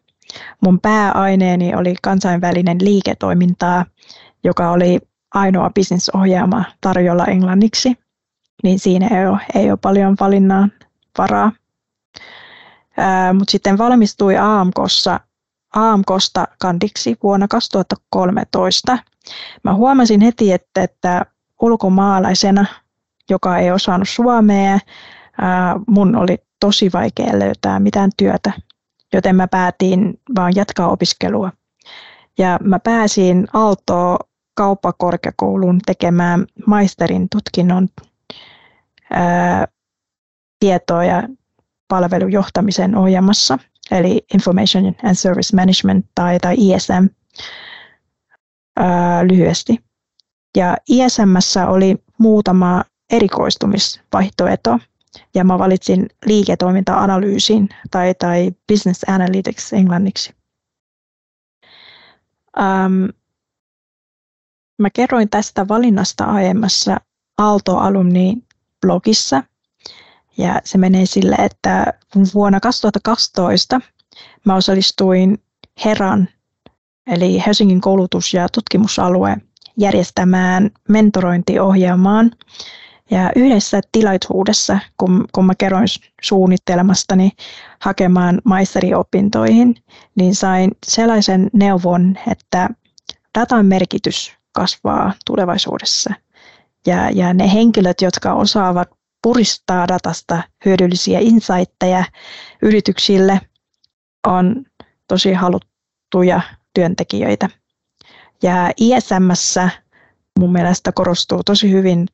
Mun 0.62 0.80
pääaineeni 0.80 1.76
oli 1.76 1.96
kansainvälinen 2.02 2.78
liiketoimintaa, 2.82 3.86
joka 4.44 4.72
oli 4.72 5.00
ainoa 5.34 5.70
bisnesohjelma 5.70 6.64
tarjolla 6.82 7.26
englanniksi 7.26 8.05
niin 8.64 8.80
siinä 8.80 9.20
ei 9.20 9.28
ole, 9.28 9.40
ei 9.56 9.72
ole 9.72 9.80
paljon 9.82 10.16
valinnan 10.20 10.72
varaa. 11.18 11.52
Mutta 13.34 13.52
sitten 13.52 13.78
valmistui 13.78 14.38
AMKossa, 14.38 15.20
AMKosta 15.76 16.48
kandiksi 16.60 17.18
vuonna 17.24 17.48
2013. 17.48 18.98
Mä 19.64 19.74
huomasin 19.74 20.22
heti, 20.22 20.52
että, 20.52 20.84
että 20.84 21.26
ulkomaalaisena, 21.62 22.66
joka 23.30 23.58
ei 23.58 23.72
osannut 23.72 24.10
suomea, 24.10 24.80
ää, 25.42 25.76
mun 25.88 26.16
oli 26.16 26.38
tosi 26.60 26.90
vaikea 26.94 27.40
löytää 27.40 27.80
mitään 27.80 28.10
työtä, 28.18 28.52
joten 29.14 29.36
mä 29.36 29.48
päätin 29.48 30.20
vaan 30.36 30.56
jatkaa 30.56 30.90
opiskelua. 30.90 31.52
Ja 32.38 32.60
mä 32.64 32.80
pääsin 32.80 33.48
Aalto 33.54 34.18
kauppakorkeakouluun 34.54 35.80
tekemään 35.86 36.46
maisterin 36.68 37.28
tutkinnon 37.30 37.88
tietoa 40.60 41.04
ja 41.04 41.24
palvelujohtamisen 41.88 42.96
ohjelmassa, 42.96 43.60
eli 43.92 44.26
Information 44.34 44.96
and 45.04 45.16
Service 45.16 45.56
Management 45.56 46.06
tai, 46.16 46.40
tai 46.40 46.56
ISM 46.58 47.08
ää, 48.78 49.28
lyhyesti. 49.28 49.78
Ja 50.58 50.78
ISMssä 50.90 51.68
oli 51.68 51.96
muutama 52.18 52.84
erikoistumisvaihtoehto, 53.12 54.80
ja 55.36 55.44
mä 55.44 55.60
valitsin 55.60 56.10
liiketoiminta-analyysin 56.26 57.70
tai, 57.92 58.14
tai 58.20 58.52
Business 58.72 59.04
Analytics 59.10 59.74
englanniksi. 59.74 60.34
Um, 62.60 63.10
Mä 64.80 64.90
kerroin 64.90 65.30
tästä 65.30 65.68
valinnasta 65.68 66.24
aiemmassa 66.24 66.98
Aalto-alumni-blogissa. 68.86 69.44
Ja 70.38 70.62
se 70.64 70.78
menee 70.78 71.06
sille, 71.06 71.36
että 71.36 71.94
vuonna 72.34 72.60
2012 72.60 73.82
mä 74.46 74.56
osallistuin 74.56 75.38
Heran, 75.86 76.28
eli 77.08 77.44
Helsingin 77.46 77.82
koulutus- 77.82 78.34
ja 78.34 78.50
tutkimusalue 78.50 79.38
järjestämään 79.78 80.70
mentorointiohjelmaan. 80.90 82.32
Ja 83.12 83.32
yhdessä 83.36 83.82
tilaisuudessa, 83.92 84.80
kun, 84.98 85.26
kun 85.32 85.46
mä 85.46 85.54
kerroin 85.58 85.88
suunnittelemastani 86.22 87.32
hakemaan 87.82 88.42
maisteriopintoihin, 88.44 89.76
niin 90.16 90.36
sain 90.36 90.72
sellaisen 90.86 91.50
neuvon, 91.54 92.18
että 92.32 92.70
datan 93.40 93.66
merkitys 93.66 94.34
kasvaa 94.52 95.14
tulevaisuudessa. 95.26 96.14
Ja, 96.86 97.10
ja 97.10 97.34
ne 97.34 97.54
henkilöt, 97.54 98.02
jotka 98.02 98.34
osaavat 98.34 98.90
puristaa 99.24 99.88
datasta 99.88 100.44
hyödyllisiä 100.66 101.20
insightteja 101.20 102.04
yrityksille, 102.62 103.42
on 104.28 104.66
tosi 105.08 105.34
haluttuja 105.34 106.42
työntekijöitä. 106.74 107.50
Ja 108.44 108.72
ISMssä 108.78 109.70
mun 110.40 110.52
mielestä 110.52 110.92
korostuu 110.92 111.44
tosi 111.44 111.72
hyvin 111.72 112.08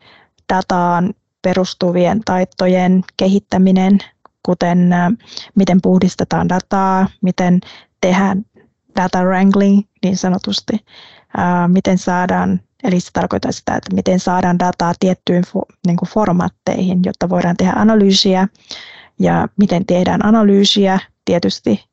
dataan 0.53 1.13
perustuvien 1.41 2.21
taitojen 2.25 3.03
kehittäminen, 3.17 3.99
kuten 4.45 4.89
miten 5.55 5.81
puhdistetaan 5.81 6.49
dataa, 6.49 7.07
miten 7.21 7.59
tehdään 8.01 8.45
data 8.95 9.23
wrangling 9.23 9.81
niin 10.03 10.17
sanotusti, 10.17 10.73
miten 11.67 11.97
saadaan, 11.97 12.61
eli 12.83 12.99
se 12.99 13.09
tarkoittaa 13.13 13.51
sitä, 13.51 13.75
että 13.75 13.95
miten 13.95 14.19
saadaan 14.19 14.59
dataa 14.59 14.93
tiettyihin 14.99 15.43
niin 15.87 15.97
kuin 15.97 16.09
formaatteihin, 16.09 16.99
jotta 17.05 17.29
voidaan 17.29 17.57
tehdä 17.57 17.73
analyysiä, 17.75 18.47
ja 19.19 19.47
miten 19.57 19.85
tehdään 19.85 20.25
analyysiä 20.25 20.99
tietysti 21.25 21.85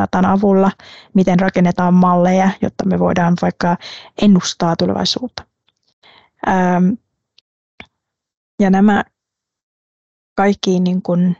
datan 0.00 0.24
avulla, 0.24 0.70
miten 1.14 1.40
rakennetaan 1.40 1.94
malleja, 1.94 2.50
jotta 2.62 2.86
me 2.86 2.98
voidaan 2.98 3.34
vaikka 3.42 3.76
ennustaa 4.22 4.76
tulevaisuutta. 4.76 5.46
Ja 8.60 8.70
nämä 8.70 9.04
kaikki 10.34 10.80
niin 10.80 11.02
kuin 11.02 11.36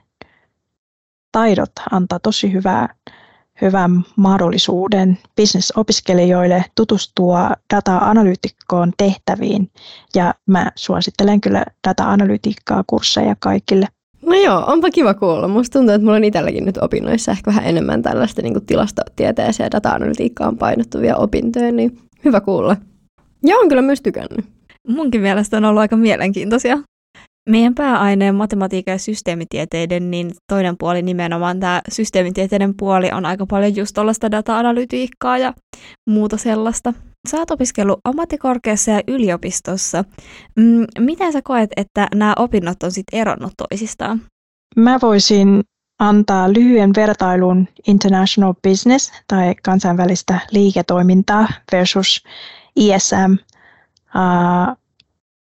taidot 1.33 1.73
antaa 1.91 2.19
tosi 2.19 2.53
hyvää, 2.53 2.95
hyvän 3.61 4.05
mahdollisuuden 4.17 5.19
bisnesopiskelijoille 5.37 6.65
tutustua 6.75 7.51
data-analyytikkoon 7.75 8.93
tehtäviin. 8.97 9.71
Ja 10.15 10.35
mä 10.47 10.71
suosittelen 10.75 11.41
kyllä 11.41 11.65
data-analytiikkaa 11.89 12.85
kursseja 12.87 13.37
kaikille. 13.39 13.87
No 14.27 14.35
joo, 14.35 14.65
onpa 14.67 14.91
kiva 14.91 15.15
kuulla. 15.15 15.49
Musta 15.49 15.79
tuntuu, 15.79 15.95
että 15.95 16.05
mulla 16.05 16.17
on 16.17 16.25
itselläkin 16.25 16.65
nyt 16.65 16.77
opinnoissa 16.77 17.33
ehkä 17.33 17.51
vähän 17.51 17.65
enemmän 17.65 18.03
tällaista 18.03 18.43
niin 18.43 18.67
tilastotieteeseen 18.67 19.67
ja 19.67 19.71
data-analytiikkaan 19.71 20.59
painottuvia 20.59 21.17
opintoja, 21.17 21.73
niin 21.73 21.99
hyvä 22.25 22.41
kuulla. 22.41 22.77
Ja 23.45 23.57
on 23.57 23.69
kyllä 23.69 23.83
myös 23.83 24.01
tykännyt. 24.03 24.45
Munkin 24.89 25.21
mielestä 25.21 25.57
on 25.57 25.65
ollut 25.65 25.81
aika 25.81 25.97
mielenkiintoisia. 25.97 26.79
Meidän 27.49 27.75
pääaineen 27.75 28.35
matematiikan 28.35 28.93
ja 28.93 28.99
systeemitieteiden, 28.99 30.11
niin 30.11 30.33
toinen 30.53 30.77
puoli 30.79 31.03
nimenomaan 31.03 31.61
tämä 31.61 31.81
systeemitieteiden 31.89 32.75
puoli 32.77 33.11
on 33.13 33.27
aika 33.27 33.47
paljon 33.47 33.77
just 33.77 33.95
tuollaista 33.95 34.31
data-analytiikkaa 34.31 35.39
ja 35.39 35.55
muuta 36.09 36.37
sellaista. 36.37 36.93
Sä 37.29 37.39
oot 37.39 37.51
opiskellut 37.51 38.01
ammattikorkeassa 38.05 38.91
ja 38.91 39.01
yliopistossa. 39.09 40.05
Mm, 40.57 40.85
miten 40.99 41.33
sä 41.33 41.41
koet, 41.45 41.71
että 41.77 42.09
nämä 42.15 42.35
opinnot 42.39 42.83
on 42.83 42.93
sitten 42.93 43.21
eronnut 43.21 43.53
toisistaan? 43.57 44.23
Mä 44.77 44.99
voisin 45.03 45.61
antaa 45.99 46.53
lyhyen 46.53 46.91
vertailun 46.97 47.69
international 47.87 48.55
business 48.69 49.13
tai 49.29 49.55
kansainvälistä 49.63 50.39
liiketoimintaa 50.51 51.49
versus 51.73 52.25
ISM 52.77 53.33
uh, 54.15 54.77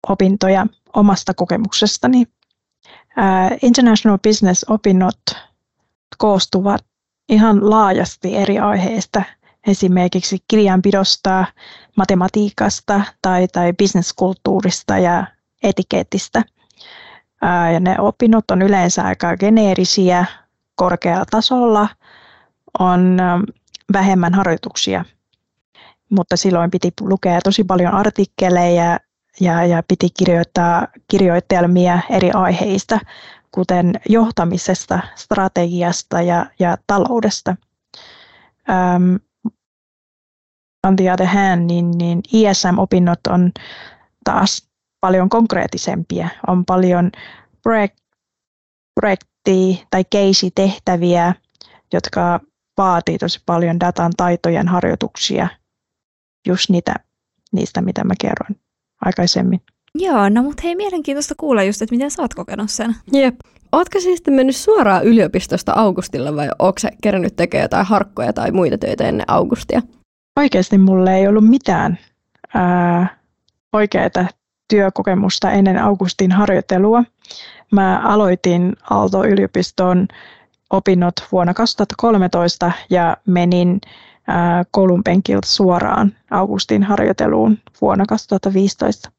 opintoja 0.09 0.67
omasta 0.95 1.33
kokemuksestani. 1.33 2.25
International 3.61 4.17
business-opinnot 4.17 5.21
koostuvat 6.17 6.85
ihan 7.29 7.69
laajasti 7.69 8.35
eri 8.35 8.59
aiheista, 8.59 9.23
esimerkiksi 9.67 10.37
kirjanpidosta, 10.47 11.45
matematiikasta 11.95 13.01
tai, 13.21 13.47
tai 13.47 13.73
bisneskulttuurista 13.73 14.97
ja 14.97 15.25
etikeetistä. 15.63 16.41
Uh, 17.43 17.73
ja 17.73 17.79
ne 17.79 17.95
opinnot 17.99 18.51
on 18.51 18.61
yleensä 18.61 19.03
aika 19.03 19.37
geneerisiä, 19.37 20.25
korkealla 20.75 21.25
tasolla, 21.31 21.87
on 22.79 23.17
vähemmän 23.93 24.33
harjoituksia, 24.33 25.05
mutta 26.09 26.37
silloin 26.37 26.71
piti 26.71 26.91
lukea 27.01 27.39
tosi 27.43 27.63
paljon 27.63 27.93
artikkeleja 27.93 28.99
ja, 29.39 29.65
ja 29.65 29.83
piti 29.87 30.09
kirjoittaa 30.17 30.87
kirjoitelmia 31.07 31.99
eri 32.09 32.31
aiheista, 32.31 32.99
kuten 33.51 33.99
johtamisesta, 34.09 34.99
strategiasta 35.15 36.21
ja, 36.21 36.45
ja 36.59 36.77
taloudesta. 36.87 37.55
Um, 38.69 39.19
on 40.87 40.95
the 40.95 41.11
other 41.11 41.27
hand, 41.27 41.65
niin, 41.65 41.91
niin 41.91 42.21
ISM-opinnot 42.33 43.19
on 43.29 43.51
taas 44.23 44.69
paljon 45.01 45.29
konkreettisempia. 45.29 46.29
On 46.47 46.65
paljon 46.65 47.11
projekt, 47.63 47.97
projekti- 48.99 49.87
tai 49.89 50.03
case-tehtäviä, 50.03 51.35
jotka 51.93 52.39
vaatii 52.77 53.17
tosi 53.17 53.41
paljon 53.45 53.79
datan 53.79 54.11
taitojen 54.17 54.67
harjoituksia, 54.67 55.47
just 56.47 56.69
niitä, 56.69 56.95
niistä, 57.51 57.81
mitä 57.81 58.03
mä 58.03 58.13
kerroin 58.21 58.63
aikaisemmin. 59.05 59.61
Joo, 59.95 60.29
no 60.29 60.43
mutta 60.43 60.61
hei, 60.63 60.75
mielenkiintoista 60.75 61.35
kuulla 61.37 61.63
just, 61.63 61.81
että 61.81 61.95
miten 61.95 62.11
sä 62.11 62.21
oot 62.21 62.33
kokenut 62.33 62.71
sen. 62.71 62.95
Jep. 63.11 63.35
Ootko 63.71 63.99
siis 63.99 64.23
mennyt 64.29 64.55
suoraan 64.55 65.03
yliopistosta 65.03 65.73
Augustilla 65.73 66.35
vai 66.35 66.49
ootko 66.59 66.79
sä 66.79 66.89
kerännyt 67.01 67.35
tekemään 67.35 67.63
jotain 67.63 67.85
harkkoja 67.85 68.33
tai 68.33 68.51
muita 68.51 68.77
töitä 68.77 69.07
ennen 69.07 69.29
Augustia? 69.29 69.81
Oikeasti 70.39 70.77
mulle 70.77 71.15
ei 71.15 71.27
ollut 71.27 71.49
mitään 71.49 71.97
ää, 72.53 73.17
oikeaa 73.73 74.09
työkokemusta 74.67 75.51
ennen 75.51 75.77
Augustin 75.77 76.31
harjoittelua. 76.31 77.03
Mä 77.71 78.01
aloitin 78.03 78.75
Aalto-yliopiston 78.89 80.07
opinnot 80.69 81.13
vuonna 81.31 81.53
2013 81.53 82.71
ja 82.89 83.17
menin 83.27 83.81
koulun 84.71 85.03
penkiltä 85.03 85.47
suoraan 85.47 86.15
Augustin 86.31 86.83
harjoiteluun 86.83 87.57
vuonna 87.81 88.05
2015. 88.05 89.11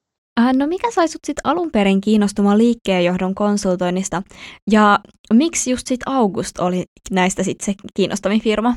No 0.57 0.67
mikä 0.67 0.91
sai 0.91 1.09
sut 1.09 1.25
sit 1.27 1.37
alun 1.45 1.71
perin 1.71 2.01
kiinnostumaan 2.01 2.59
liikkeenjohdon 2.59 3.35
konsultoinnista 3.35 4.23
ja 4.71 4.99
miksi 5.33 5.71
just 5.71 5.87
sit 5.87 6.01
August 6.07 6.59
oli 6.59 6.85
näistä 7.11 7.43
sit 7.43 7.61
se 7.61 7.75
kiinnostavin 7.95 8.41
firma? 8.41 8.77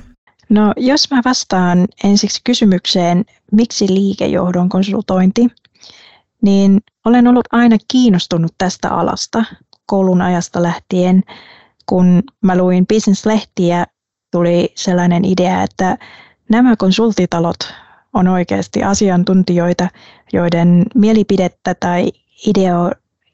No 0.50 0.74
jos 0.78 1.12
mä 1.12 1.22
vastaan 1.26 1.88
ensiksi 2.04 2.42
kysymykseen, 2.44 3.26
miksi 3.52 3.88
liikejohdon 3.90 4.70
konsultointi, 4.70 5.48
niin 6.42 6.80
olen 7.06 7.28
ollut 7.28 7.48
aina 7.52 7.78
kiinnostunut 7.92 8.52
tästä 8.58 8.90
alasta 8.90 9.44
koulun 9.86 10.22
ajasta 10.22 10.64
lähtien. 10.64 11.24
Kun 11.86 12.24
mä 12.44 12.58
luin 12.58 12.88
business-lehtiä 12.88 13.86
tuli 14.32 14.74
sellainen 14.76 15.26
idea, 15.26 15.64
että 15.64 15.98
nämä 16.50 16.76
konsultitalot 16.76 17.58
on 18.14 18.28
oikeasti 18.28 18.84
asiantuntijoita, 18.84 19.88
joiden 20.34 20.86
mielipidettä 20.96 21.76
tai 21.76 22.12
ideo, 22.48 22.92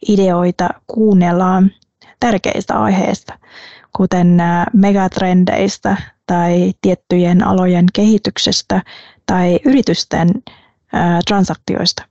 ideoita 0.10 0.70
kuunnellaan 0.88 1.72
tärkeistä 2.20 2.82
aiheista, 2.82 3.40
kuten 3.96 4.38
megatrendeistä 4.74 5.98
tai 6.26 6.74
tiettyjen 6.82 7.44
alojen 7.48 7.86
kehityksestä 7.94 8.82
tai 9.26 9.60
yritysten 9.66 10.30
transaktioista. 11.28 12.04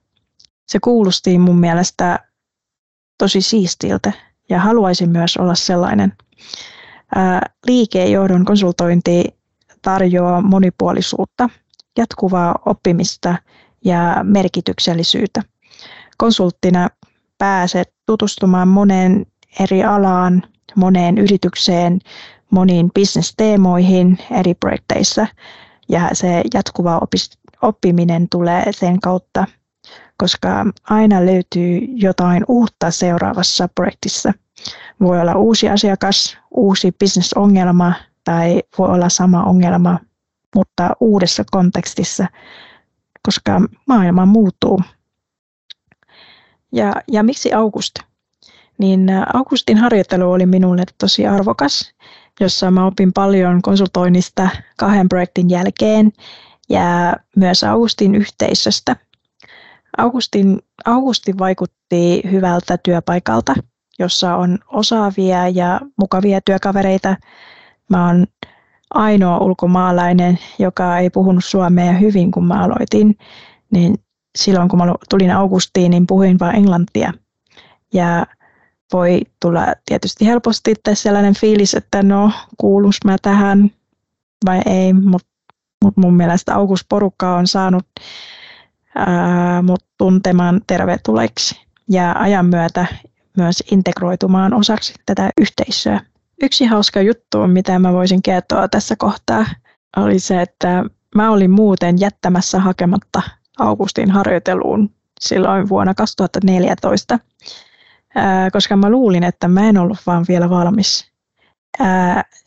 Se 0.67 0.79
kuulosti 0.79 1.37
mun 1.37 1.59
mielestä 1.59 2.19
tosi 3.17 3.41
siistiltä 3.41 4.11
ja 4.49 4.59
haluaisin 4.59 5.09
myös 5.09 5.37
olla 5.37 5.55
sellainen 5.55 6.13
liikejohdon 7.67 8.45
konsultointi 8.45 9.23
tarjoaa 9.81 10.41
monipuolisuutta, 10.41 11.49
jatkuvaa 11.97 12.55
oppimista 12.65 13.35
ja 13.85 14.19
merkityksellisyyttä. 14.23 15.41
Konsulttina 16.17 16.89
pääset 17.37 17.93
tutustumaan 18.05 18.67
moneen 18.67 19.25
eri 19.59 19.83
alaan, 19.83 20.43
moneen 20.75 21.17
yritykseen, 21.17 21.99
moniin 22.49 22.91
bisnesteemoihin 22.93 24.17
eri 24.31 24.53
projekteissa 24.53 25.27
ja 25.89 26.09
se 26.13 26.41
jatkuva 26.53 27.01
oppiminen 27.61 28.29
tulee 28.29 28.63
sen 28.71 28.99
kautta. 28.99 29.45
koska 30.17 30.65
aina 30.89 31.25
löytyy 31.25 31.79
jotain 31.95 32.45
uutta 32.47 32.91
seuraavassa 32.91 33.67
projektissa. 33.75 34.33
Voi 34.99 35.21
olla 35.21 35.35
uusi 35.35 35.69
asiakas, 35.69 36.37
uusi 36.51 36.91
bisnesongelma 36.99 37.93
tai 38.23 38.63
voi 38.77 38.89
olla 38.89 39.09
sama 39.09 39.43
ongelma, 39.43 39.99
mutta 40.55 40.89
uudessa 40.99 41.43
kontekstissa, 41.51 42.27
koska 43.25 43.61
maailma 43.87 44.25
muuttuu. 44.25 44.81
Ja, 46.71 46.93
ja 47.11 47.23
miksi 47.23 47.53
August? 47.53 47.95
Niin 48.77 49.07
Augustin 49.33 49.77
harjoittelu 49.77 50.31
oli 50.31 50.45
minulle 50.45 50.83
tosi 50.97 51.27
arvokas, 51.27 51.93
jossa 52.39 52.71
mä 52.71 52.85
opin 52.85 53.13
paljon 53.13 53.61
konsultoinnista 53.61 54.49
kahden 54.77 55.09
projektin 55.09 55.49
jälkeen 55.49 56.11
ja 56.69 57.15
myös 57.35 57.63
Augustin 57.63 58.15
yhteisöstä. 58.15 58.95
Augustin, 59.97 60.59
Augustin 60.85 61.39
vaikutti 61.39 62.21
hyvältä 62.31 62.77
työpaikalta, 62.77 63.55
jossa 64.03 64.35
on 64.35 64.59
osaavia 64.67 65.49
ja 65.49 65.81
mukavia 65.97 66.41
työkavereita. 66.45 67.15
Mä 67.89 68.07
oon 68.07 68.25
ainoa 68.93 69.37
ulkomaalainen, 69.37 70.39
joka 70.59 70.97
ei 70.97 71.09
puhunut 71.09 71.45
suomea 71.45 71.93
hyvin, 71.93 72.31
kun 72.31 72.47
mä 72.47 72.63
aloitin. 72.63 73.17
Niin 73.71 73.95
silloin, 74.37 74.69
kun 74.69 74.79
mä 74.79 74.93
tulin 75.09 75.31
Augustiin, 75.31 75.89
niin 75.91 76.07
puhuin 76.07 76.39
vain 76.39 76.55
englantia. 76.55 77.13
Ja 77.93 78.25
voi 78.93 79.21
tulla 79.41 79.65
tietysti 79.85 80.25
helposti 80.25 80.73
sellainen 80.93 81.33
fiilis, 81.33 81.73
että 81.73 82.03
no, 82.03 82.31
kuulus 82.57 82.97
mä 83.05 83.15
tähän 83.21 83.71
vai 84.45 84.61
ei, 84.65 84.93
mutta 84.93 85.27
mut 85.83 85.97
mun 85.97 86.13
mielestä 86.13 86.55
August 86.55 86.85
porukka 86.89 87.35
on 87.35 87.47
saanut 87.47 87.85
ää, 88.95 89.61
mut 89.61 89.85
tuntemaan 89.97 90.61
tervetulleeksi 90.67 91.61
ja 91.89 92.11
ajan 92.11 92.45
myötä 92.45 92.85
myös 93.37 93.63
integroitumaan 93.71 94.53
osaksi 94.53 94.93
tätä 95.05 95.29
yhteisöä. 95.41 96.01
Yksi 96.41 96.65
hauska 96.65 97.01
juttu, 97.01 97.47
mitä 97.47 97.79
mä 97.79 97.93
voisin 97.93 98.21
kertoa 98.21 98.67
tässä 98.67 98.95
kohtaa, 98.95 99.45
oli 99.97 100.19
se, 100.19 100.41
että 100.41 100.83
mä 101.15 101.31
olin 101.31 101.51
muuten 101.51 101.99
jättämässä 101.99 102.59
hakematta 102.59 103.21
Augustin 103.59 104.11
harjoiteluun 104.11 104.89
silloin 105.19 105.69
vuonna 105.69 105.93
2014, 105.93 107.19
koska 108.53 108.75
mä 108.75 108.89
luulin, 108.89 109.23
että 109.23 109.47
mä 109.47 109.69
en 109.69 109.77
ollut 109.77 109.97
vaan 110.07 110.25
vielä 110.27 110.49
valmis. 110.49 111.11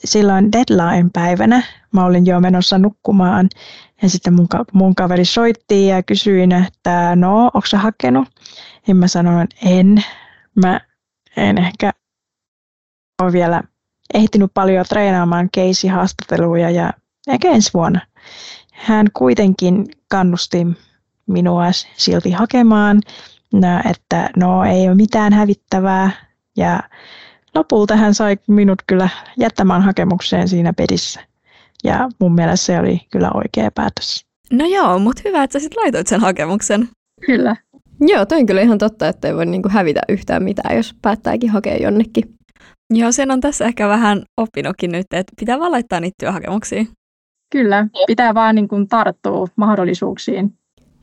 Silloin 0.05 0.53
deadline-päivänä 0.53 1.63
mä 1.93 2.05
olin 2.05 2.27
jo 2.27 2.41
menossa 2.41 2.79
nukkumaan 2.79 3.49
ja 4.03 4.09
sitten 4.09 4.35
mun, 4.35 4.47
mun 4.73 4.95
kaveri 4.95 5.25
soitti 5.25 5.87
ja 5.87 6.03
kysyin, 6.03 6.53
että 6.53 7.17
no, 7.17 7.45
onko 7.45 7.67
sä 7.67 7.79
hakenut? 7.79 8.29
Ja 8.89 8.95
mä 8.95 9.09
sanoin, 9.09 9.49
en. 9.65 10.05
Mä 10.57 10.81
en 11.37 11.59
ehkä 11.59 11.93
ole 13.23 13.33
vielä 13.33 13.63
ehtinyt 14.15 14.51
paljon 14.55 14.85
treenaamaan 14.89 15.49
keisihaastatteluja 15.53 16.71
ja 16.71 16.93
ehkä 17.29 17.49
ensi 17.49 17.71
vuonna. 17.75 18.01
Hän 18.73 19.07
kuitenkin 19.13 19.87
kannusti 20.09 20.67
minua 21.27 21.65
silti 21.97 22.31
hakemaan, 22.31 23.01
että 23.91 24.31
no 24.37 24.65
ei 24.65 24.89
ole 24.89 24.95
mitään 24.95 25.33
hävittävää 25.33 26.11
ja 26.57 26.81
lopulta 27.55 27.97
hän 27.97 28.15
sai 28.15 28.37
minut 28.47 28.83
kyllä 28.87 29.09
jättämään 29.39 29.83
hakemukseen 29.83 30.49
siinä 30.49 30.73
pedissä. 30.73 31.21
Ja 31.85 32.09
mun 32.21 32.35
mielestä 32.35 32.67
se 32.67 32.79
oli 32.79 33.01
kyllä 33.11 33.31
oikea 33.35 33.71
päätös. 33.71 34.27
No 34.53 34.67
joo, 34.67 34.99
mutta 34.99 35.23
hyvä, 35.25 35.43
että 35.43 35.59
sä 35.59 35.63
sit 35.63 35.77
laitoit 35.77 36.07
sen 36.07 36.21
hakemuksen. 36.21 36.89
Kyllä. 37.27 37.57
Joo, 38.01 38.27
toi 38.27 38.39
on 38.39 38.47
kyllä 38.47 38.61
ihan 38.61 38.79
totta, 38.79 39.09
että 39.09 39.29
ei 39.29 39.35
voi 39.35 39.47
niinku 39.47 39.69
hävitä 39.69 40.01
yhtään 40.09 40.43
mitään, 40.43 40.77
jos 40.77 40.95
päättääkin 41.03 41.51
hakea 41.51 41.77
jonnekin. 41.77 42.35
Joo, 42.95 43.13
sen 43.13 43.31
on 43.31 43.41
tässä 43.41 43.65
ehkä 43.65 43.89
vähän 43.89 44.23
oppinutkin 44.37 44.93
nyt, 44.93 45.07
että 45.13 45.33
pitää 45.41 45.59
vaan 45.59 45.73
laittaa 45.73 46.01
niitä 46.01 46.15
työhakemuksia. 46.21 46.85
Kyllä, 47.53 47.87
pitää 48.07 48.35
vaan 48.35 48.55
niin 48.55 48.69
kuin 48.69 48.89
tarttua 48.89 49.47
mahdollisuuksiin. 49.57 50.55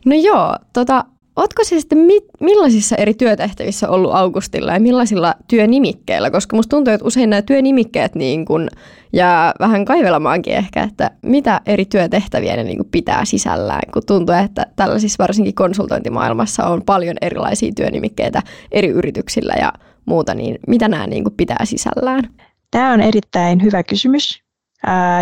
No 0.05 0.15
joo, 0.15 0.55
tota, 0.73 1.05
Ootko 1.35 1.63
se 1.63 1.79
sitten 1.79 1.97
mi- 1.97 2.27
millaisissa 2.39 2.95
eri 2.95 3.13
työtehtävissä 3.13 3.89
ollut 3.89 4.15
Augustilla 4.15 4.73
ja 4.73 4.79
millaisilla 4.79 5.35
työnimikkeillä? 5.47 6.31
Koska 6.31 6.55
musta 6.55 6.69
tuntuu, 6.69 6.93
että 6.93 7.07
usein 7.07 7.29
nämä 7.29 7.41
työnimikkeet 7.41 8.15
niin 8.15 8.45
kun 8.45 8.69
jää 9.13 9.53
vähän 9.59 9.85
kaivelemaankin 9.85 10.53
ehkä, 10.53 10.83
että 10.83 11.11
mitä 11.21 11.61
eri 11.65 11.85
työtehtäviä 11.85 12.55
ne 12.55 12.63
niin 12.63 12.77
kun 12.77 12.89
pitää 12.91 13.25
sisällään, 13.25 13.91
kun 13.93 14.01
tuntuu, 14.07 14.35
että 14.35 14.65
tällaisissa 14.75 15.23
varsinkin 15.23 15.55
konsultointimaailmassa 15.55 16.65
on 16.65 16.81
paljon 16.85 17.15
erilaisia 17.21 17.71
työnimikkeitä 17.75 18.41
eri 18.71 18.87
yrityksillä 18.87 19.53
ja 19.59 19.73
muuta, 20.05 20.33
niin 20.33 20.57
mitä 20.67 20.87
nämä 20.87 21.07
niin 21.07 21.23
kun 21.23 21.33
pitää 21.37 21.65
sisällään? 21.65 22.29
Tämä 22.71 22.93
on 22.93 23.01
erittäin 23.01 23.63
hyvä 23.63 23.83
kysymys, 23.83 24.43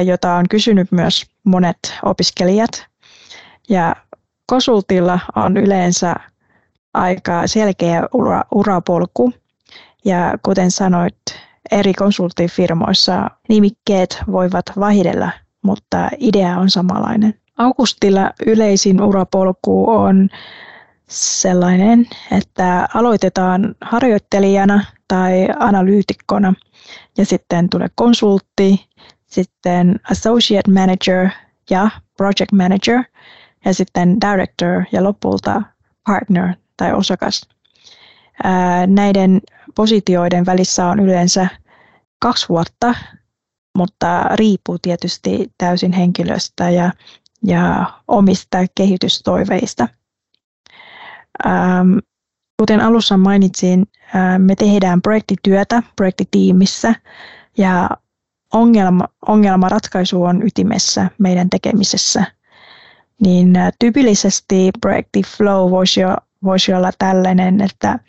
jota 0.05 0.33
on 0.33 0.45
kysynyt 0.49 0.91
myös 0.91 1.25
monet 1.43 1.77
opiskelijat. 2.05 2.85
Ja 3.69 3.95
konsultilla 4.51 5.19
on 5.35 5.57
yleensä 5.57 6.15
aika 6.93 7.47
selkeä 7.47 8.07
ura, 8.13 8.43
urapolku. 8.55 9.33
Ja 10.05 10.37
kuten 10.45 10.71
sanoit, 10.71 11.15
eri 11.71 11.93
konsulttifirmoissa 11.93 13.29
nimikkeet 13.49 14.23
voivat 14.31 14.65
vaihdella, 14.79 15.31
mutta 15.61 16.09
idea 16.17 16.57
on 16.57 16.69
samanlainen. 16.69 17.33
Augustilla 17.57 18.31
yleisin 18.45 19.01
urapolku 19.01 19.89
on 19.89 20.29
sellainen, 21.09 22.07
että 22.31 22.87
aloitetaan 22.93 23.75
harjoittelijana 23.81 24.85
tai 25.07 25.47
analyytikkona 25.59 26.53
ja 27.17 27.25
sitten 27.25 27.69
tulee 27.69 27.87
konsultti, 27.95 28.85
sitten 29.25 29.99
associate 30.11 30.71
manager 30.71 31.29
ja 31.69 31.89
project 32.17 32.51
manager– 32.51 33.03
ja 33.65 33.73
sitten 33.73 34.17
director 34.21 34.83
ja 34.91 35.03
lopulta 35.03 35.61
partner 36.05 36.53
tai 36.77 36.93
osakas. 36.93 37.49
Näiden 38.87 39.41
positioiden 39.75 40.45
välissä 40.45 40.85
on 40.85 40.99
yleensä 40.99 41.47
kaksi 42.19 42.49
vuotta, 42.49 42.95
mutta 43.77 44.23
riippuu 44.35 44.77
tietysti 44.81 45.51
täysin 45.57 45.91
henkilöstä 45.91 46.69
ja, 46.69 46.91
ja 47.45 47.93
omista 48.07 48.57
kehitystoiveista. 48.75 49.87
Kuten 52.59 52.79
alussa 52.79 53.17
mainitsin, 53.17 53.85
me 54.37 54.55
tehdään 54.55 55.01
projektityötä 55.01 55.83
projektitiimissä 55.95 56.95
ja 57.57 57.89
ongelma, 58.53 59.07
ongelmanratkaisu 59.27 60.23
on 60.23 60.47
ytimessä 60.47 61.09
meidän 61.17 61.49
tekemisessä– 61.49 62.25
niin 63.21 63.53
tyypillisesti 63.79 64.71
projekti 64.81 65.21
flow 65.37 65.71
voisi, 65.71 66.01
jo, 66.01 66.15
voisi 66.43 66.73
olla 66.73 66.91
tällainen, 66.99 67.61
että 67.61 67.99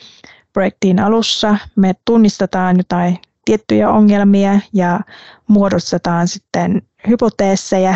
projektin 0.52 1.00
alussa 1.00 1.56
me 1.76 1.94
tunnistetaan 2.04 2.76
jotain 2.76 3.18
tiettyjä 3.44 3.90
ongelmia 3.90 4.60
ja 4.72 5.00
muodostetaan 5.48 6.28
sitten 6.28 6.82
hypoteesseja, 7.08 7.94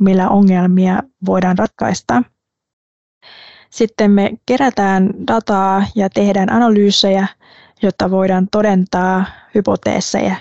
millä 0.00 0.28
ongelmia 0.28 1.02
voidaan 1.26 1.58
ratkaista. 1.58 2.22
Sitten 3.70 4.10
me 4.10 4.30
kerätään 4.46 5.10
dataa 5.26 5.84
ja 5.94 6.10
tehdään 6.10 6.52
analyysejä, 6.52 7.26
jotta 7.82 8.10
voidaan 8.10 8.48
todentaa 8.50 9.24
hypoteesseja. 9.54 10.36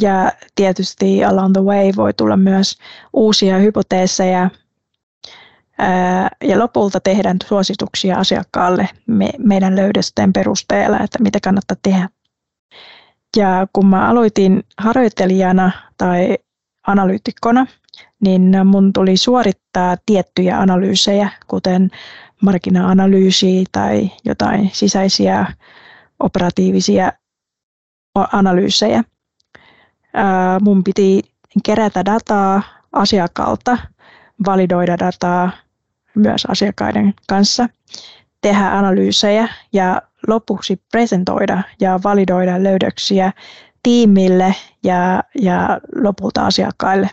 Ja 0.00 0.32
tietysti 0.54 1.24
along 1.24 1.52
the 1.52 1.62
way 1.62 1.92
voi 1.96 2.14
tulla 2.14 2.36
myös 2.36 2.78
uusia 3.12 3.58
hypoteesseja, 3.58 4.50
ja 6.44 6.58
lopulta 6.58 7.00
tehdään 7.00 7.36
suosituksia 7.46 8.16
asiakkaalle 8.16 8.88
me, 9.06 9.30
meidän 9.38 9.76
löydösten 9.76 10.32
perusteella, 10.32 11.00
että 11.00 11.22
mitä 11.22 11.38
kannattaa 11.42 11.76
tehdä. 11.82 12.08
Ja 13.36 13.66
kun 13.72 13.86
mä 13.86 14.08
aloitin 14.08 14.62
harjoittelijana 14.78 15.70
tai 15.98 16.38
analyytikkona, 16.86 17.66
niin 18.20 18.56
mun 18.64 18.92
tuli 18.92 19.16
suorittaa 19.16 19.96
tiettyjä 20.06 20.58
analyysejä, 20.58 21.28
kuten 21.46 21.90
markkina-analyysi 22.42 23.64
tai 23.72 24.10
jotain 24.24 24.70
sisäisiä 24.72 25.46
operatiivisia 26.20 27.12
analyysejä. 28.32 29.04
Mun 30.60 30.84
piti 30.84 31.22
kerätä 31.64 32.04
dataa 32.04 32.62
asiakkaalta, 32.92 33.78
validoida 34.46 34.98
dataa 34.98 35.50
myös 36.14 36.46
asiakkaiden 36.46 37.14
kanssa, 37.28 37.68
tehdä 38.40 38.70
analyysejä 38.70 39.48
ja 39.72 40.02
lopuksi 40.28 40.82
presentoida 40.92 41.62
ja 41.80 42.00
validoida 42.04 42.62
löydöksiä 42.62 43.32
tiimille 43.82 44.54
ja, 44.84 45.22
ja 45.40 45.80
lopulta 45.94 46.46
asiakkaille. 46.46 47.10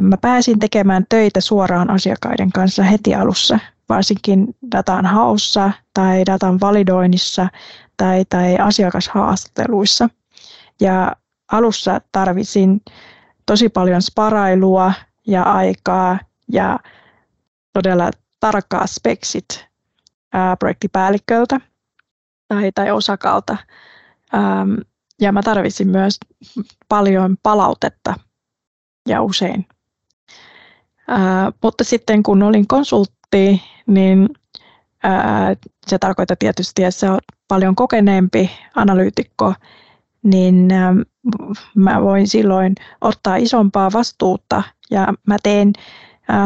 Mä 0.00 0.16
pääsin 0.16 0.58
tekemään 0.58 1.06
töitä 1.08 1.40
suoraan 1.40 1.90
asiakkaiden 1.90 2.52
kanssa 2.52 2.82
heti 2.82 3.14
alussa, 3.14 3.58
varsinkin 3.88 4.56
datan 4.72 5.06
haussa 5.06 5.70
tai 5.94 6.26
datan 6.26 6.60
validoinnissa 6.60 7.48
tai, 7.96 8.24
tai 8.28 8.56
asiakashaastatteluissa. 8.56 10.08
Ja 10.80 11.16
alussa 11.52 12.00
tarvitsin 12.12 12.80
tosi 13.46 13.68
paljon 13.68 14.02
sparailua 14.02 14.92
ja 15.26 15.42
aikaa 15.42 16.18
ja 16.52 16.78
todella 17.72 18.10
tarkkaa 18.40 18.86
speksit 18.86 19.66
ää, 20.32 20.56
projektipäälliköltä 20.56 21.60
tai, 22.48 22.72
tai 22.74 22.90
osakalta. 22.90 23.56
Ähm, 24.34 24.74
ja 25.20 25.32
mä 25.32 25.42
tarvitsin 25.42 25.88
myös 25.88 26.18
paljon 26.88 27.36
palautetta 27.42 28.14
ja 29.08 29.22
usein. 29.22 29.66
Ää, 31.08 31.52
mutta 31.62 31.84
sitten 31.84 32.22
kun 32.22 32.42
olin 32.42 32.66
konsultti, 32.66 33.62
niin 33.86 34.28
ää, 35.02 35.56
se 35.86 35.98
tarkoittaa 35.98 36.36
tietysti, 36.36 36.84
että 36.84 37.00
se 37.00 37.10
on 37.10 37.18
paljon 37.48 37.74
kokeneempi 37.74 38.50
analyytikko, 38.74 39.54
niin 40.22 40.72
ää, 40.72 40.94
mä 41.74 42.02
voin 42.02 42.28
silloin 42.28 42.74
ottaa 43.00 43.36
isompaa 43.36 43.92
vastuuta 43.92 44.62
ja 44.90 45.14
mä 45.26 45.36
teen 45.42 45.72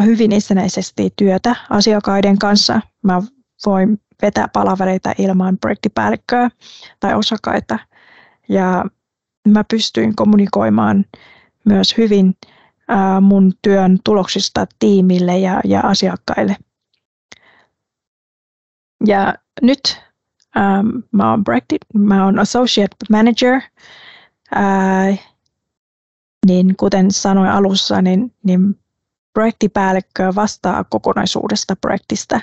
hyvin 0.04 0.32
itsenäisesti 0.32 1.10
työtä 1.16 1.56
asiakkaiden 1.70 2.38
kanssa. 2.38 2.80
Mä 3.02 3.22
voin 3.66 4.00
vetää 4.22 4.48
palavereita 4.52 5.14
ilman 5.18 5.58
projektipäällikköä 5.58 6.50
tai 7.00 7.14
osakkaita. 7.14 7.78
Ja 8.48 8.84
mä 9.48 9.64
pystyin 9.70 10.16
kommunikoimaan 10.16 11.04
myös 11.64 11.96
hyvin 11.98 12.34
mun 13.20 13.52
työn 13.62 13.98
tuloksista 14.04 14.66
tiimille 14.78 15.38
ja, 15.38 15.60
ja 15.64 15.80
asiakkaille. 15.80 16.56
Ja 19.06 19.34
nyt 19.62 20.00
ähm, 20.56 20.86
mä 21.12 21.30
oon, 21.30 21.44
projekti, 21.44 21.76
mä 21.94 22.24
oon 22.24 22.38
associate 22.38 22.96
manager, 23.10 23.60
ää, 24.54 25.16
niin 26.46 26.76
kuten 26.76 27.10
sanoin 27.10 27.50
alussa, 27.50 28.02
niin, 28.02 28.34
niin 28.42 28.78
projektipäällikkö 29.36 30.32
vastaa 30.34 30.84
kokonaisuudesta 30.84 31.76
projektista 31.76 32.40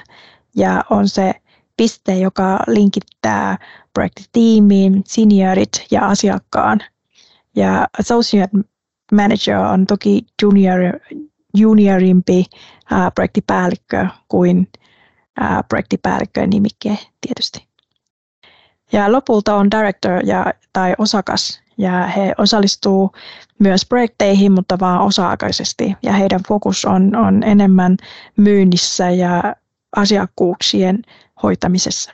ja 0.55 0.83
on 0.89 1.09
se 1.09 1.33
piste, 1.77 2.17
joka 2.17 2.59
linkittää 2.67 3.57
projektitiimiin, 3.93 5.03
seniorit 5.05 5.85
ja 5.91 6.07
asiakkaan. 6.07 6.79
Ja 7.55 7.87
associate 7.99 8.57
manager 9.11 9.57
on 9.57 9.85
toki 9.85 10.25
junior, 10.41 10.79
juniorimpi 11.57 12.45
ää, 12.91 13.11
projektipäällikkö 13.11 14.07
kuin 14.27 14.67
ää, 15.39 15.63
projektipäällikkö 15.63 16.47
nimikke 16.47 16.97
tietysti. 17.21 17.67
Ja 18.91 19.11
lopulta 19.11 19.55
on 19.55 19.71
director 19.71 20.25
ja, 20.25 20.45
tai 20.73 20.93
osakas 20.97 21.62
ja 21.77 22.07
he 22.07 22.33
osallistuu 22.37 23.11
myös 23.59 23.85
projekteihin, 23.85 24.51
mutta 24.51 24.79
vaan 24.79 25.01
osa-aikaisesti. 25.01 25.93
Ja 26.03 26.13
heidän 26.13 26.41
fokus 26.47 26.85
on, 26.85 27.15
on 27.15 27.43
enemmän 27.43 27.97
myynnissä 28.37 29.09
ja 29.09 29.55
asiakkuuksien 29.95 31.01
hoitamisessa. 31.43 32.11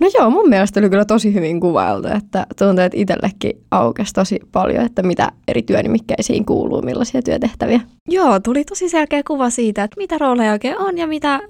No 0.00 0.10
joo, 0.18 0.30
mun 0.30 0.48
mielestä 0.48 0.80
oli 0.80 0.90
kyllä 0.90 1.04
tosi 1.04 1.34
hyvin 1.34 1.60
kuvailtu, 1.60 2.08
että 2.08 2.46
tuntuu, 2.58 2.84
että 2.84 2.98
itsellekin 2.98 3.62
aukesi 3.70 4.12
tosi 4.12 4.40
paljon, 4.52 4.84
että 4.84 5.02
mitä 5.02 5.32
eri 5.48 5.62
työnimikkeisiin 5.62 6.46
kuuluu, 6.46 6.82
millaisia 6.82 7.22
työtehtäviä. 7.22 7.80
Joo, 8.08 8.40
tuli 8.40 8.64
tosi 8.64 8.88
selkeä 8.88 9.22
kuva 9.26 9.50
siitä, 9.50 9.84
että 9.84 9.96
mitä 10.00 10.18
rooleja 10.18 10.52
oikein 10.52 10.78
on 10.78 10.98
ja 10.98 11.06
mitä 11.06 11.40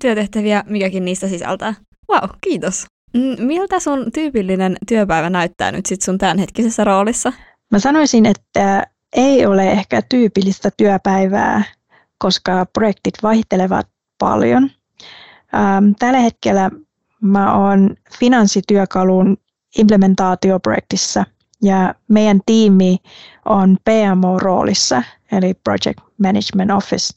työtehtäviä 0.00 0.64
mikäkin 0.66 1.04
niistä 1.04 1.28
sisältää. 1.28 1.74
Wow, 2.12 2.30
kiitos. 2.40 2.86
Miltä 3.38 3.80
sun 3.80 4.12
tyypillinen 4.12 4.76
työpäivä 4.88 5.30
näyttää 5.30 5.72
nyt 5.72 5.86
sit 5.86 6.02
sun 6.02 6.18
tämänhetkisessä 6.18 6.84
roolissa? 6.84 7.32
Mä 7.70 7.78
sanoisin, 7.78 8.26
että 8.26 8.86
ei 9.12 9.46
ole 9.46 9.70
ehkä 9.70 10.02
tyypillistä 10.08 10.70
työpäivää, 10.76 11.64
koska 12.18 12.66
projektit 12.72 13.14
vaihtelevat 13.22 13.88
paljon. 14.18 14.70
Ähm, 15.54 15.92
tällä 15.98 16.18
hetkellä 16.18 16.70
mä 17.20 17.58
oon 17.58 17.96
finanssityökalun 18.18 19.36
implementaatioprojektissa 19.78 21.24
ja 21.62 21.94
meidän 22.08 22.40
tiimi 22.46 22.96
on 23.44 23.76
PMO-roolissa, 23.84 25.02
eli 25.32 25.54
Project 25.54 26.00
Management 26.18 26.70
Office, 26.70 27.14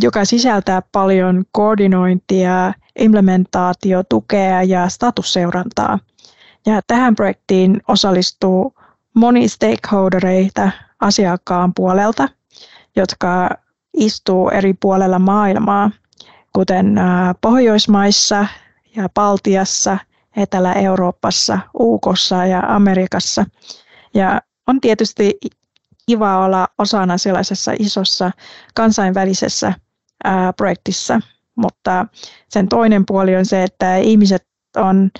joka 0.00 0.24
sisältää 0.24 0.82
paljon 0.92 1.44
koordinointia, 1.52 2.72
implementaatiotukea 2.98 4.62
ja 4.62 4.88
statusseurantaa. 4.88 5.98
Ja 6.66 6.80
tähän 6.86 7.14
projektiin 7.14 7.82
osallistuu 7.88 8.74
moni 9.14 9.48
stakeholdereita 9.48 10.70
asiakkaan 11.00 11.72
puolelta, 11.74 12.28
jotka 12.96 13.50
istuu 13.94 14.48
eri 14.48 14.74
puolella 14.74 15.18
maailmaa, 15.18 15.90
kuten 16.52 17.00
Pohjoismaissa 17.40 18.46
ja 18.96 19.08
Baltiassa, 19.14 19.98
Etelä-Euroopassa, 20.36 21.58
UKossa 21.80 22.46
ja 22.46 22.62
Amerikassa. 22.68 23.44
Ja 24.14 24.40
on 24.66 24.80
tietysti 24.80 25.38
kiva 26.08 26.44
olla 26.44 26.68
osana 26.78 27.18
sellaisessa 27.18 27.72
isossa 27.78 28.30
kansainvälisessä 28.74 29.72
ää, 30.24 30.52
projektissa, 30.52 31.20
mutta 31.56 32.06
sen 32.48 32.68
toinen 32.68 33.06
puoli 33.06 33.36
on 33.36 33.46
se, 33.46 33.62
että 33.62 33.96
ihmiset 33.96 34.46
on 34.76 35.10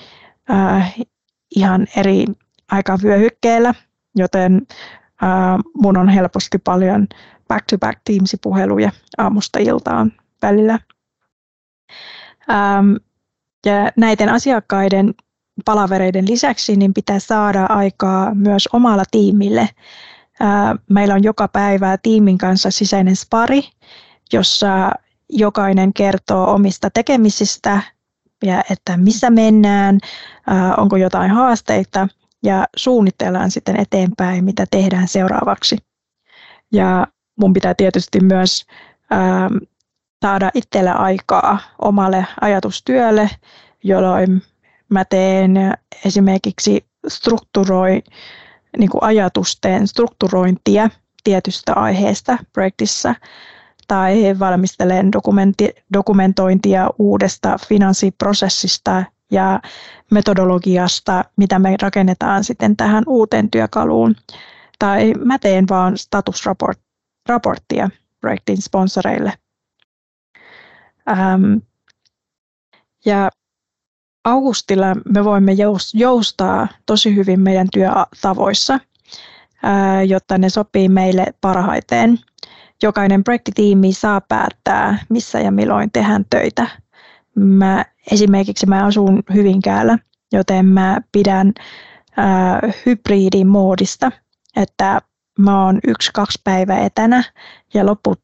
ää, 0.49 0.89
ihan 1.57 1.87
eri 1.97 2.25
aikavyöhykkeellä, 2.71 3.75
joten 4.17 4.67
ää, 5.23 5.59
mun 5.75 5.97
on 5.97 6.09
helposti 6.09 6.59
paljon 6.59 7.07
back-to-back 7.49 8.01
Teams-puheluja 8.05 8.91
aamusta 9.19 9.59
iltaan 9.59 10.13
välillä. 10.43 10.79
Ja 13.67 13.93
näiden 13.97 14.29
asiakkaiden 14.29 15.15
palavereiden 15.65 16.29
lisäksi 16.29 16.77
niin 16.77 16.95
pitää 16.95 17.19
saada 17.19 17.65
aikaa 17.65 18.35
myös 18.35 18.69
omalla 18.73 19.03
tiimille. 19.11 19.69
Meillä 20.91 21.15
on 21.15 21.25
joka 21.25 21.49
päivä 21.49 21.99
tiimin 22.03 22.39
kanssa 22.39 22.71
sisäinen 22.71 23.17
spari, 23.17 23.63
jossa 24.33 24.91
jokainen 25.29 25.93
kertoo 25.93 26.55
omista 26.55 26.91
tekemisistä 26.91 27.83
ja 28.45 28.63
että 28.71 28.97
missä 28.97 29.31
mennään, 29.31 29.99
onko 30.77 30.97
jotain 30.97 31.31
haasteita 31.31 32.09
ja 32.43 32.67
suunnitellaan 32.77 33.51
sitten 33.51 33.81
eteenpäin, 33.81 34.45
mitä 34.45 34.67
tehdään 34.71 35.09
seuraavaksi. 35.09 35.79
Ja 36.73 37.07
mun 37.41 37.53
pitää 37.53 37.75
tietysti 37.75 38.21
myös 38.21 38.67
saada 40.25 40.51
itselle 40.55 40.91
aikaa 40.91 41.59
omalle 41.83 42.27
ajatustyölle, 42.41 43.31
jolloin 43.85 44.43
mä 44.89 45.05
teen 45.05 45.75
esimerkiksi 46.05 46.87
strukturoi, 47.09 48.03
niin 48.79 48.91
kuin 48.91 49.03
ajatusten 49.03 49.89
strukturointia 49.89 50.91
tietystä 51.25 51.73
aiheesta 51.75 52.39
projektissa 52.53 53.15
tai 53.89 54.39
valmistelen 54.39 55.11
dokumentointia 55.93 56.91
uudesta 56.99 57.57
finanssiprosessista 57.69 59.05
ja 59.33 59.61
metodologiasta, 60.11 61.25
mitä 61.37 61.59
me 61.59 61.77
rakennetaan 61.83 62.45
sitten 62.45 62.77
tähän 62.77 63.05
uuteen 63.07 63.51
työkaluun. 63.51 64.17
Tai 64.79 65.13
mä 65.25 65.39
teen 65.39 65.65
vaan 65.69 65.99
statusraporttia 65.99 67.91
projektin 68.21 68.63
sponsoreille. 68.63 69.33
Ähm, 71.09 71.55
ja 73.05 73.31
Augustilla 74.29 74.87
me 75.15 75.25
voimme 75.25 75.53
joustaa 75.95 76.69
tosi 76.87 77.17
hyvin 77.17 77.41
meidän 77.41 77.69
työtavoissa, 77.73 78.81
jotta 80.07 80.39
ne 80.39 80.49
sopii 80.49 80.89
meille 80.89 81.27
parhaiten. 81.41 82.19
Jokainen 82.83 83.25
projektitiimi 83.25 83.93
saa 83.93 84.21
päättää, 84.21 84.99
missä 85.09 85.41
ja 85.41 85.51
milloin 85.51 85.91
tehdään 85.93 86.25
töitä. 86.31 86.67
Mä, 87.35 87.85
esimerkiksi 88.13 88.67
mä 88.67 88.85
asun 88.85 89.23
Hyvinkäällä, 89.35 89.99
joten 90.33 90.67
mä 90.67 90.99
pidän 91.13 91.53
ää, 92.17 92.61
hybridimoodista, 92.87 94.13
että 94.57 95.01
mä 95.39 95.65
oon 95.65 95.79
yksi-kaksi 95.87 96.41
päivää 96.45 96.79
etänä 96.79 97.25
ja 97.75 97.87
loput 97.87 98.21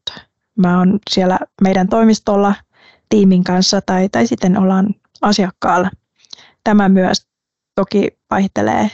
mä 0.55 0.77
oon 0.77 0.99
siellä 1.09 1.39
meidän 1.61 1.87
toimistolla 1.87 2.55
tiimin 3.09 3.43
kanssa 3.43 3.81
tai, 3.81 4.09
tai 4.09 4.27
sitten 4.27 4.57
ollaan 4.57 4.95
asiakkaalla. 5.21 5.89
Tämä 6.63 6.89
myös 6.89 7.27
toki 7.75 8.07
vaihtelee 8.31 8.91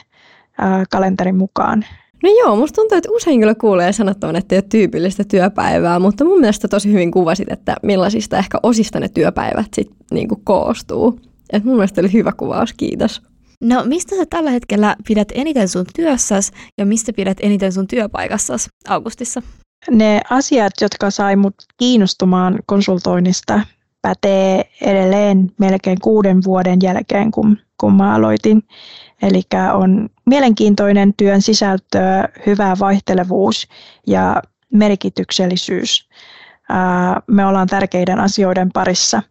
kalenterin 0.90 1.36
mukaan. 1.36 1.84
No 2.22 2.30
joo, 2.38 2.56
musta 2.56 2.76
tuntuu, 2.76 2.98
että 2.98 3.10
usein 3.12 3.40
kyllä 3.40 3.54
kuulee 3.54 3.92
sanottavan, 3.92 4.36
että 4.36 4.54
ei 4.54 4.56
ole 4.56 4.66
tyypillistä 4.68 5.24
työpäivää, 5.24 5.98
mutta 5.98 6.24
mun 6.24 6.40
mielestä 6.40 6.68
tosi 6.68 6.92
hyvin 6.92 7.10
kuvasit, 7.10 7.52
että 7.52 7.76
millaisista 7.82 8.38
ehkä 8.38 8.58
osista 8.62 9.00
ne 9.00 9.08
työpäivät 9.08 9.66
sitten 9.74 9.96
niinku 10.10 10.40
koostuu. 10.44 11.20
Et 11.52 11.64
mun 11.64 11.74
mielestä 11.74 12.00
oli 12.00 12.12
hyvä 12.12 12.32
kuvaus, 12.32 12.72
kiitos. 12.72 13.22
No 13.60 13.84
mistä 13.84 14.16
sä 14.16 14.26
tällä 14.30 14.50
hetkellä 14.50 14.96
pidät 15.08 15.28
eniten 15.34 15.68
sun 15.68 15.84
työssäs 15.96 16.52
ja 16.78 16.86
mistä 16.86 17.12
pidät 17.12 17.36
eniten 17.40 17.72
sun 17.72 17.86
työpaikassas 17.86 18.68
Augustissa? 18.88 19.42
Ne 19.90 20.20
asiat, 20.30 20.72
jotka 20.80 21.10
sai 21.10 21.36
mut 21.36 21.54
kiinnostumaan 21.76 22.58
konsultoinnista, 22.66 23.60
pätee 24.02 24.70
edelleen 24.80 25.52
melkein 25.58 26.00
kuuden 26.00 26.44
vuoden 26.44 26.78
jälkeen, 26.82 27.30
kun, 27.30 27.58
kun 27.80 27.94
mä 27.94 28.14
aloitin. 28.14 28.62
Eli 29.22 29.42
on 29.72 30.08
mielenkiintoinen 30.26 31.14
työn 31.16 31.42
sisältö, 31.42 31.98
hyvä 32.46 32.76
vaihtelevuus 32.80 33.68
ja 34.06 34.42
merkityksellisyys. 34.72 36.08
Me 37.26 37.46
ollaan 37.46 37.66
tärkeiden 37.66 38.20
asioiden 38.20 38.70
parissa. 38.72 39.22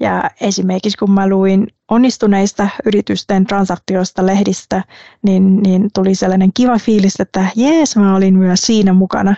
Ja 0.00 0.30
esimerkiksi 0.40 0.98
kun 0.98 1.10
mä 1.10 1.28
luin 1.28 1.66
onnistuneista 1.90 2.68
yritysten 2.86 3.46
transaktioista 3.46 4.26
lehdistä, 4.26 4.84
niin, 5.22 5.62
niin 5.62 5.90
tuli 5.94 6.14
sellainen 6.14 6.50
kiva 6.54 6.78
fiilis, 6.78 7.20
että 7.20 7.46
jees, 7.56 7.96
mä 7.96 8.16
olin 8.16 8.38
myös 8.38 8.60
siinä 8.62 8.92
mukana. 8.92 9.34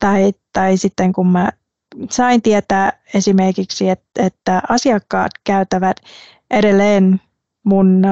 Tai, 0.00 0.32
tai 0.52 0.76
sitten 0.76 1.12
kun 1.12 1.26
mä 1.26 1.48
sain 2.10 2.42
tietää 2.42 2.92
esimerkiksi, 3.14 3.88
että, 3.88 4.22
että 4.26 4.62
asiakkaat 4.68 5.32
käyttävät 5.44 5.96
edelleen 6.50 7.20
mun 7.64 8.02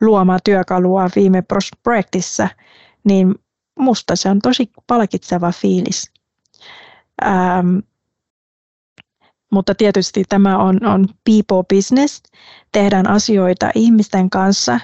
luomaa 0.00 0.38
työkalua 0.44 1.08
viime 1.16 1.42
projektissa, 1.82 2.48
niin 3.04 3.34
musta 3.78 4.16
se 4.16 4.30
on 4.30 4.38
tosi 4.38 4.70
palkitseva 4.86 5.52
fiilis. 5.52 6.12
Ähm, 7.24 7.78
mutta 9.52 9.74
tietysti 9.74 10.24
tämä 10.28 10.58
on, 10.58 10.86
on 10.86 11.08
people 11.24 11.64
business, 11.74 12.22
tehdään 12.72 13.10
asioita 13.10 13.70
ihmisten 13.74 14.30
kanssa, 14.30 14.80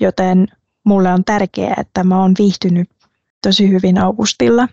joten 0.00 0.46
mulle 0.84 1.12
on 1.12 1.24
tärkeää, 1.24 1.74
että 1.80 2.04
mä 2.04 2.20
oon 2.20 2.34
viihtynyt 2.38 2.90
tosi 3.42 3.70
hyvin 3.70 3.98
Augustilla. 3.98 4.68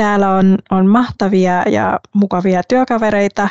Täällä 0.00 0.30
on, 0.30 0.58
on 0.70 0.86
mahtavia 0.86 1.62
ja 1.68 2.00
mukavia 2.14 2.62
työkavereita. 2.68 3.48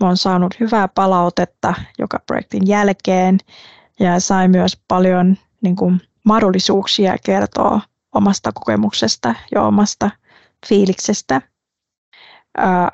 Mä 0.00 0.06
oon 0.06 0.16
saanut 0.16 0.60
hyvää 0.60 0.88
palautetta 0.88 1.74
joka 1.98 2.18
projektin 2.26 2.66
jälkeen 2.66 3.38
ja 4.00 4.20
sain 4.20 4.50
myös 4.50 4.80
paljon 4.88 5.36
niin 5.62 5.76
kuin, 5.76 6.00
mahdollisuuksia 6.24 7.16
kertoa 7.24 7.80
omasta 8.14 8.52
kokemuksesta 8.52 9.34
ja 9.54 9.62
omasta 9.62 10.10
fiiliksestä. 10.68 11.42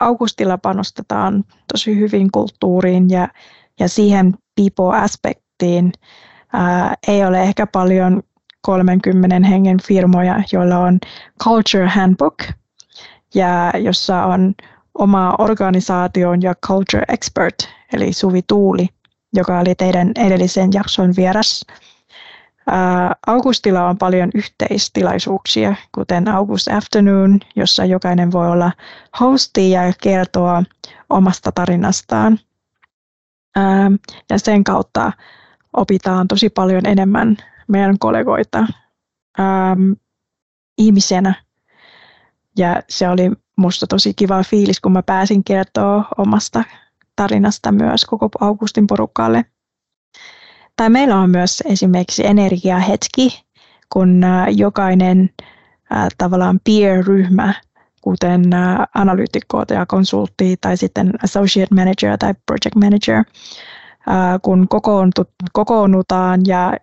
Augustilla 0.01 0.59
panostetaan 0.59 1.45
tosi 1.73 1.97
hyvin 1.97 2.31
kulttuuriin 2.33 3.11
ja, 3.11 3.29
ja 3.81 3.88
siihen 3.88 4.35
people-aspektiin. 4.57 5.93
Ei 7.09 7.25
ole 7.25 7.43
ehkä 7.43 7.67
paljon 7.67 8.23
30 8.62 9.49
hengen 9.49 9.79
firmoja, 9.83 10.43
joilla 10.53 10.79
on 10.79 10.99
Culture 11.45 11.88
Handbook, 11.88 12.37
ja 13.35 13.73
jossa 13.79 14.25
on 14.25 14.55
oma 14.99 15.35
organisaation 15.38 16.42
ja 16.42 16.55
Culture 16.66 17.05
Expert, 17.09 17.57
eli 17.92 18.12
Suvi 18.12 18.42
Tuuli, 18.42 18.88
joka 19.33 19.59
oli 19.59 19.75
teidän 19.75 20.12
edellisen 20.18 20.73
jakson 20.73 21.12
vieras. 21.16 21.66
Augustilla 23.27 23.88
on 23.88 23.99
paljon 23.99 24.31
yhteistilaisuuksia, 24.35 25.75
kuten 25.94 26.29
August 26.29 26.68
Afternoon, 26.68 27.40
jossa 27.57 27.85
jokainen 27.85 28.33
voi 28.33 28.51
olla 28.51 28.73
hosti 29.20 29.70
ja 29.70 29.81
kertoa 30.03 30.62
omasta 31.11 31.53
tarinastaan. 31.53 32.38
Ja 34.31 34.38
sen 34.38 34.64
kautta 34.64 35.12
opitaan 35.73 36.29
tosi 36.29 36.49
paljon 36.49 36.87
enemmän 36.87 37.37
meidän 37.68 37.99
kollegoita 37.99 38.66
ihmisenä. 40.79 41.43
Ja 42.59 42.83
se 42.88 43.09
oli 43.09 43.31
musta 43.57 43.87
tosi 43.87 44.14
kiva 44.14 44.43
fiilis, 44.43 44.81
kun 44.81 44.93
mä 44.93 45.03
pääsin 45.03 45.45
kertoa 45.45 46.05
omasta 46.19 46.64
tarinasta 47.17 47.73
myös 47.73 48.05
koko 48.05 48.29
Augustin 48.40 48.87
porukalle. 48.87 49.45
Tai 50.77 50.90
meillä 50.90 51.17
on 51.19 51.31
myös 51.31 51.62
esimerkiksi 51.67 52.27
energiahetki, 52.27 53.45
kun 53.93 54.25
äh, 54.25 54.47
jokainen 54.57 55.31
äh, 55.93 56.09
tavallaan 56.19 56.61
peer-ryhmä, 56.64 57.55
kuten 58.01 58.53
äh, 58.53 58.79
analyytikko 58.95 59.64
ja 59.71 59.87
konsultti 59.87 60.57
tai 60.61 60.77
sitten 60.77 61.12
associate 61.25 61.75
manager 61.75 62.19
tai 62.19 62.35
project 62.47 62.75
manager, 62.77 63.25
kun 64.43 64.69
kokoonnutaan 65.53 66.40
ja 66.47 66.77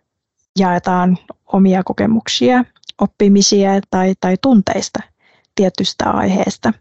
jaetaan 0.60 1.18
omia 1.46 1.82
kokemuksia, 1.86 2.66
oppimisia 3.02 3.72
tai, 3.90 4.14
tai 4.20 4.36
tunteista 4.42 5.11
tietystä 5.56 6.10
aiheesta 6.12 6.74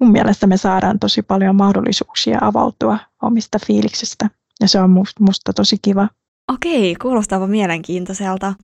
mun 0.00 0.12
mielestä 0.12 0.46
me 0.46 0.56
saadaan 0.56 0.98
tosi 0.98 1.22
paljon 1.22 1.56
mahdollisuuksia 1.56 2.38
avautua 2.40 2.98
omista 3.22 3.58
fiiliksistä 3.66 4.30
ja 4.60 4.68
se 4.68 4.80
on 4.80 4.90
musta 5.20 5.52
tosi 5.52 5.76
kiva. 5.82 6.08
Okei, 6.52 6.94
kuulostaa 6.94 7.46
mielenkiintoiselta. 7.46 8.54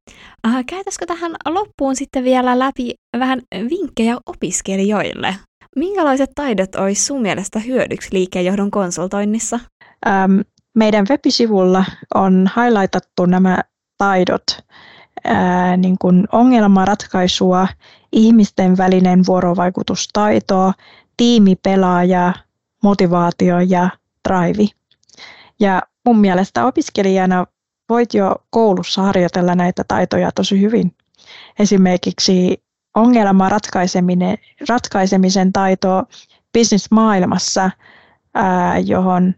Äh, 0.46 0.64
käytäisikö 0.66 1.06
tähän 1.06 1.32
loppuun 1.48 1.96
sitten 1.96 2.24
vielä 2.24 2.58
läpi 2.58 2.94
vähän 3.18 3.42
vinkkejä 3.70 4.16
opiskelijoille? 4.26 5.36
Minkälaiset 5.76 6.30
taidot 6.34 6.74
olisi 6.74 7.04
sun 7.04 7.22
mielestä 7.22 7.58
hyödyksi 7.58 8.08
liikkeenjohdon 8.12 8.70
konsultoinnissa? 8.70 9.60
Ähm, 10.08 10.40
meidän 10.74 11.06
web-sivulla 11.10 11.84
on 12.14 12.50
highlightattu 12.56 13.26
nämä 13.26 13.58
taidot, 13.98 14.42
ää, 15.24 15.76
niin 15.76 15.96
kuin 15.98 16.28
ongelmanratkaisua, 16.32 17.68
ihmisten 18.12 18.76
välinen 18.76 19.26
vuorovaikutustaito, 19.26 20.72
tiimipelaaja, 21.16 22.32
motivaatio 22.82 23.60
ja 23.60 23.90
drive. 24.28 24.70
Ja 25.60 25.82
mun 26.06 26.18
mielestä 26.18 26.66
opiskelijana 26.66 27.46
voit 27.88 28.14
jo 28.14 28.36
koulussa 28.50 29.02
harjoitella 29.02 29.54
näitä 29.54 29.84
taitoja 29.88 30.32
tosi 30.32 30.60
hyvin. 30.60 30.96
Esimerkiksi 31.58 32.62
ongelman 32.94 33.50
ratkaiseminen, 33.50 34.38
ratkaisemisen 34.68 35.52
taito 35.52 36.02
bisnesmaailmassa, 36.52 37.70
johon 38.84 39.34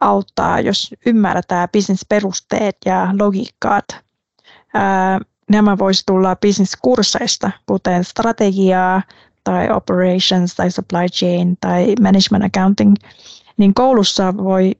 auttaa, 0.00 0.60
jos 0.60 0.94
ymmärretään 1.06 1.68
bisnesperusteet 1.72 2.76
ja 2.86 3.08
logiikkaat. 3.18 3.84
Ää, 4.74 5.20
nämä 5.52 5.78
voisi 5.78 6.02
tulla 6.06 6.36
bisneskursseista, 6.36 7.50
kuten 7.66 8.04
strategiaa, 8.04 9.02
tai 9.44 9.70
operations 9.70 10.54
tai 10.54 10.70
supply 10.70 11.06
chain 11.12 11.56
tai 11.60 11.94
management 12.00 12.44
accounting, 12.44 12.94
niin 13.56 13.74
koulussa 13.74 14.36
voi, 14.36 14.72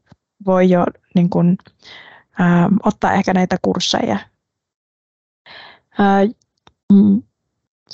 voi 0.47 0.71
jo 0.71 0.85
niin 1.15 1.31
kuin, 1.31 1.59
ä, 2.41 2.45
ottaa 2.85 3.13
ehkä 3.13 3.35
näitä 3.35 3.57
kursseja. 3.63 4.19
Ä, 6.01 6.05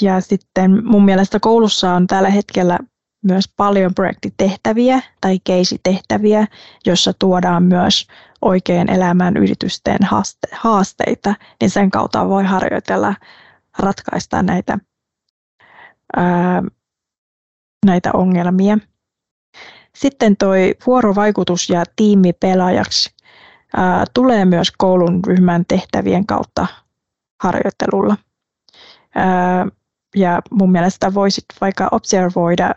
ja 0.00 0.20
sitten 0.20 0.84
mun 0.84 1.04
mielestä 1.04 1.40
koulussa 1.40 1.94
on 1.94 2.06
tällä 2.06 2.30
hetkellä 2.30 2.78
myös 3.24 3.44
paljon 3.56 3.94
projektitehtäviä 3.94 5.02
tai 5.20 5.38
keisitehtäviä, 5.44 6.46
jossa 6.86 7.12
tuodaan 7.18 7.62
myös 7.62 8.06
oikein 8.42 8.90
elämän 8.90 9.36
yritysten 9.36 9.98
haasteita, 10.52 11.34
niin 11.60 11.70
sen 11.70 11.90
kautta 11.90 12.28
voi 12.28 12.44
harjoitella 12.44 13.14
ratkaista 13.78 14.42
näitä 14.42 14.78
ää, 16.16 16.62
näitä 17.86 18.10
ongelmia. 18.14 18.78
Sitten 19.94 20.36
toi 20.36 20.74
vuorovaikutus 20.86 21.70
ja 21.70 21.84
tiimipelaajaksi 21.96 23.10
ää, 23.76 24.04
tulee 24.14 24.44
myös 24.44 24.72
koulun 24.78 25.20
ryhmän 25.26 25.64
tehtävien 25.68 26.26
kautta 26.26 26.66
harjoittelulla. 27.42 28.16
Ää, 29.14 29.66
ja 30.16 30.42
mun 30.50 30.72
mielestä 30.72 31.14
voisit 31.14 31.44
vaikka 31.60 31.88
observoida, 31.92 32.74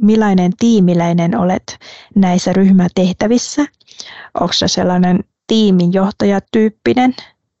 millainen, 0.00 0.52
tiimiläinen 0.58 1.38
olet 1.38 1.78
näissä 2.14 2.52
ryhmätehtävissä. 2.52 3.66
Onko 4.40 4.52
se 4.52 4.68
sellainen 4.68 5.24
tiiminjohtajatyyppinen, 5.46 7.14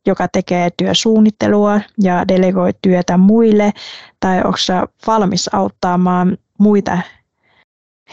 joka 0.06 0.28
tekee 0.28 0.70
työsuunnittelua 0.76 1.80
ja 2.02 2.28
delegoi 2.28 2.70
työtä 2.82 3.16
muille, 3.16 3.72
tai 4.20 4.38
onko 4.38 4.58
valmis 5.06 5.50
auttamaan 5.52 6.38
muita 6.58 6.98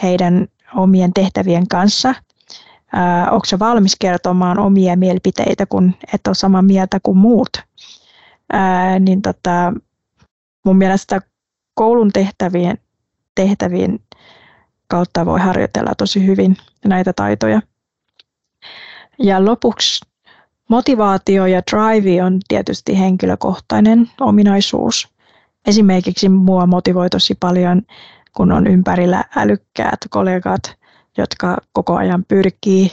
heidän 0.04 0.48
omien 0.76 1.14
tehtävien 1.14 1.68
kanssa? 1.68 2.16
onko 3.32 3.46
valmis 3.60 3.96
kertomaan 4.00 4.60
omia 4.60 4.96
mielipiteitä, 4.96 5.66
kun 5.66 5.94
et 6.14 6.28
ole 6.28 6.36
samaa 6.36 6.62
mieltä 6.62 7.00
kuin 7.04 7.18
muut? 7.18 7.50
ää, 8.54 9.00
niin 9.00 9.22
tota, 9.22 9.74
mun 10.66 10.78
mielestä 10.78 11.22
koulun 11.74 12.12
tehtävien, 12.14 12.78
tehtävien 13.36 14.00
kautta 14.88 15.26
voi 15.26 15.40
harjoitella 15.40 15.92
tosi 15.98 16.26
hyvin 16.28 16.58
näitä 16.86 17.14
taitoja. 17.14 17.62
Ja 19.20 19.46
lopuksi 19.46 20.06
motivaatio 20.70 21.46
ja 21.46 21.62
drive 21.72 22.24
on 22.24 22.40
tietysti 22.48 23.00
henkilökohtainen 23.00 24.10
ominaisuus. 24.20 25.08
Esimerkiksi 25.68 26.30
mua 26.30 26.66
motivoi 26.66 27.10
tosi 27.10 27.36
paljon, 27.40 27.82
kun 28.36 28.52
on 28.52 28.68
ympärillä 28.68 29.24
älykkäät 29.36 30.00
kollegat, 30.10 30.62
jotka 31.18 31.58
koko 31.74 31.96
ajan 31.96 32.26
pyrkii 32.28 32.92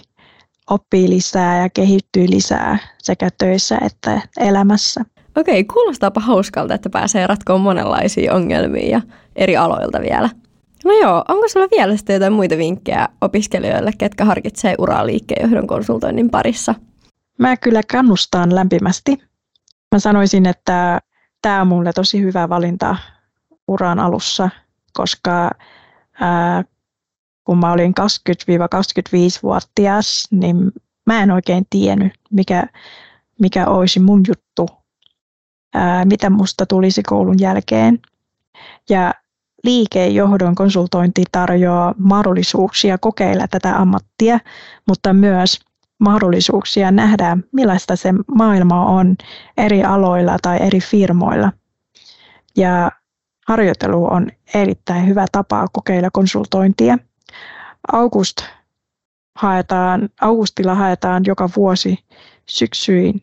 oppii 0.71 1.11
lisää 1.11 1.63
ja 1.63 1.71
kehittyy 1.71 2.31
lisää 2.31 2.79
sekä 2.99 3.29
töissä 3.39 3.79
että 3.83 4.21
elämässä. 4.41 5.05
Okei, 5.39 5.65
kuulostaapa 5.65 6.21
hauskalta, 6.21 6.75
että 6.75 6.91
pääsee 6.91 7.27
ratkoon 7.27 7.61
monenlaisia 7.61 8.35
ongelmia 8.35 8.89
ja 8.89 9.01
eri 9.37 9.57
aloilta 9.57 10.01
vielä. 10.01 10.31
No 10.85 10.93
joo, 10.93 11.25
onko 11.29 11.49
sulla 11.49 11.67
vielä 11.77 11.97
sitten 11.97 12.15
jotain 12.15 12.33
muita 12.33 12.57
vinkkejä 12.57 13.09
opiskelijoille, 13.21 13.91
ketkä 13.99 14.25
harkitsee 14.25 14.75
uraa 14.79 15.07
liikkeenjohdon 15.07 15.67
konsultoinnin 15.67 16.31
parissa? 16.31 16.75
Mä 17.39 17.57
kyllä 17.57 17.81
kannustan 17.93 18.55
lämpimästi. 18.55 19.19
Mä 19.95 19.99
sanoisin, 19.99 20.47
että 20.47 21.01
tämä 21.43 21.61
on 21.61 21.67
mulle 21.67 21.93
tosi 21.93 22.21
hyvä 22.21 22.49
valinta 22.49 22.97
uran 23.69 23.99
alussa, 23.99 24.51
koska 24.93 25.51
ää, 26.21 26.65
kun 27.45 27.59
mä 27.59 27.73
olin 27.73 27.95
20-25-vuotias, 28.01 30.29
niin 30.31 30.73
mä 31.07 31.23
en 31.23 31.31
oikein 31.31 31.67
tiennyt, 31.71 32.13
mikä, 32.31 32.67
mikä 33.41 33.67
olisi 33.67 34.01
mun 34.01 34.23
juttu, 34.29 34.79
ää, 35.75 36.05
mitä 36.05 36.31
musta 36.31 36.67
tulisi 36.67 37.03
koulun 37.03 37.37
jälkeen. 37.41 37.99
Ja 38.91 39.15
liikejohdon 39.65 40.55
konsultointi 40.55 41.25
tarjoaa 41.33 41.95
mahdollisuuksia 41.99 42.99
kokeilla 42.99 43.49
tätä 43.49 43.77
ammattia, 43.77 44.39
mutta 44.89 45.13
myös 45.13 45.61
mahdollisuuksia 45.99 46.91
nähdä, 46.91 47.37
millaista 47.53 47.97
se 47.97 48.13
maailma 48.35 48.87
on 48.87 49.17
eri 49.57 49.85
aloilla 49.85 50.37
tai 50.43 50.59
eri 50.63 50.81
firmoilla. 50.81 51.53
Ja 52.57 52.91
harjoittelu 53.49 54.05
on 54.11 54.31
erittäin 54.55 55.07
hyvä 55.07 55.27
tapa 55.33 55.67
kokeilla 55.73 56.11
konsultointia. 56.13 56.99
August 57.93 58.37
haetaan, 59.37 60.09
augustilla 60.21 60.75
haetaan 60.75 61.23
joka 61.27 61.49
vuosi 61.57 61.99
syksyin, 62.47 63.23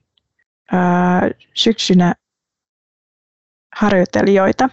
ää, 0.72 1.22
syksynä 1.54 2.16
harjoittelijoita. 3.76 4.69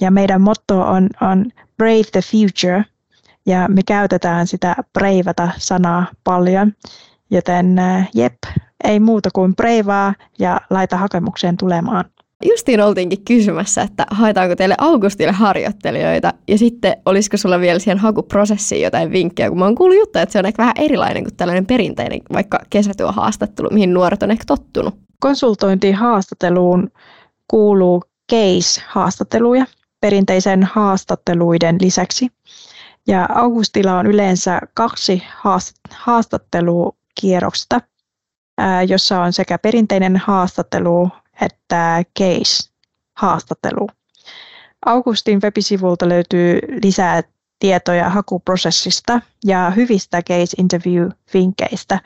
Ja 0.00 0.10
meidän 0.10 0.40
motto 0.40 0.80
on, 0.80 1.08
on 1.20 1.46
Brave 1.76 2.04
the 2.12 2.20
Future, 2.20 2.84
ja 3.46 3.68
me 3.68 3.82
käytetään 3.86 4.46
sitä 4.46 4.76
breivata 4.92 5.48
sanaa 5.58 6.06
paljon, 6.24 6.72
joten 7.30 7.76
jep, 8.14 8.36
ei 8.84 9.00
muuta 9.00 9.28
kuin 9.32 9.56
breivaa 9.56 10.14
ja 10.38 10.60
laita 10.70 10.96
hakemukseen 10.96 11.56
tulemaan. 11.56 12.04
Justiin 12.44 12.80
oltiinkin 12.80 13.24
kysymässä, 13.24 13.82
että 13.82 14.06
haetaanko 14.10 14.56
teille 14.56 14.74
Augustille 14.78 15.32
harjoittelijoita 15.32 16.34
ja 16.48 16.58
sitten 16.58 16.96
olisiko 17.06 17.36
sulla 17.36 17.60
vielä 17.60 17.78
siihen 17.78 17.98
hakuprosessiin 17.98 18.82
jotain 18.82 19.12
vinkkejä, 19.12 19.48
kun 19.48 19.58
mä 19.58 19.64
oon 19.64 19.74
kuullut 19.74 19.98
juttuja, 19.98 20.22
että 20.22 20.32
se 20.32 20.38
on 20.38 20.46
ehkä 20.46 20.62
vähän 20.62 20.74
erilainen 20.78 21.24
kuin 21.24 21.36
tällainen 21.36 21.66
perinteinen 21.66 22.20
vaikka 22.32 22.58
kesätyöhaastattelu, 22.70 23.68
mihin 23.72 23.94
nuoret 23.94 24.22
on 24.22 24.30
ehkä 24.30 24.44
tottunut. 24.46 24.94
Konsultointihaastatteluun 25.20 26.90
kuuluu 27.50 28.02
case-haastatteluja 28.32 29.66
perinteisen 30.00 30.62
haastatteluiden 30.62 31.76
lisäksi. 31.80 32.28
Ja 33.06 33.28
Augustilla 33.34 33.98
on 33.98 34.06
yleensä 34.06 34.60
kaksi 34.74 35.22
haastattelukierrosta, 35.90 37.80
jossa 38.88 39.22
on 39.22 39.32
sekä 39.32 39.58
perinteinen 39.58 40.16
haastattelu 40.16 41.10
että 41.42 42.04
case-haastattelu. 42.18 43.88
Augustin 44.86 45.40
webisivulta 45.42 46.08
löytyy 46.08 46.58
lisää 46.82 47.22
tietoja 47.58 48.10
hakuprosessista 48.10 49.20
ja 49.44 49.70
hyvistä 49.70 50.22
case 50.22 50.56
interview-vinkkeistä, 50.58 51.98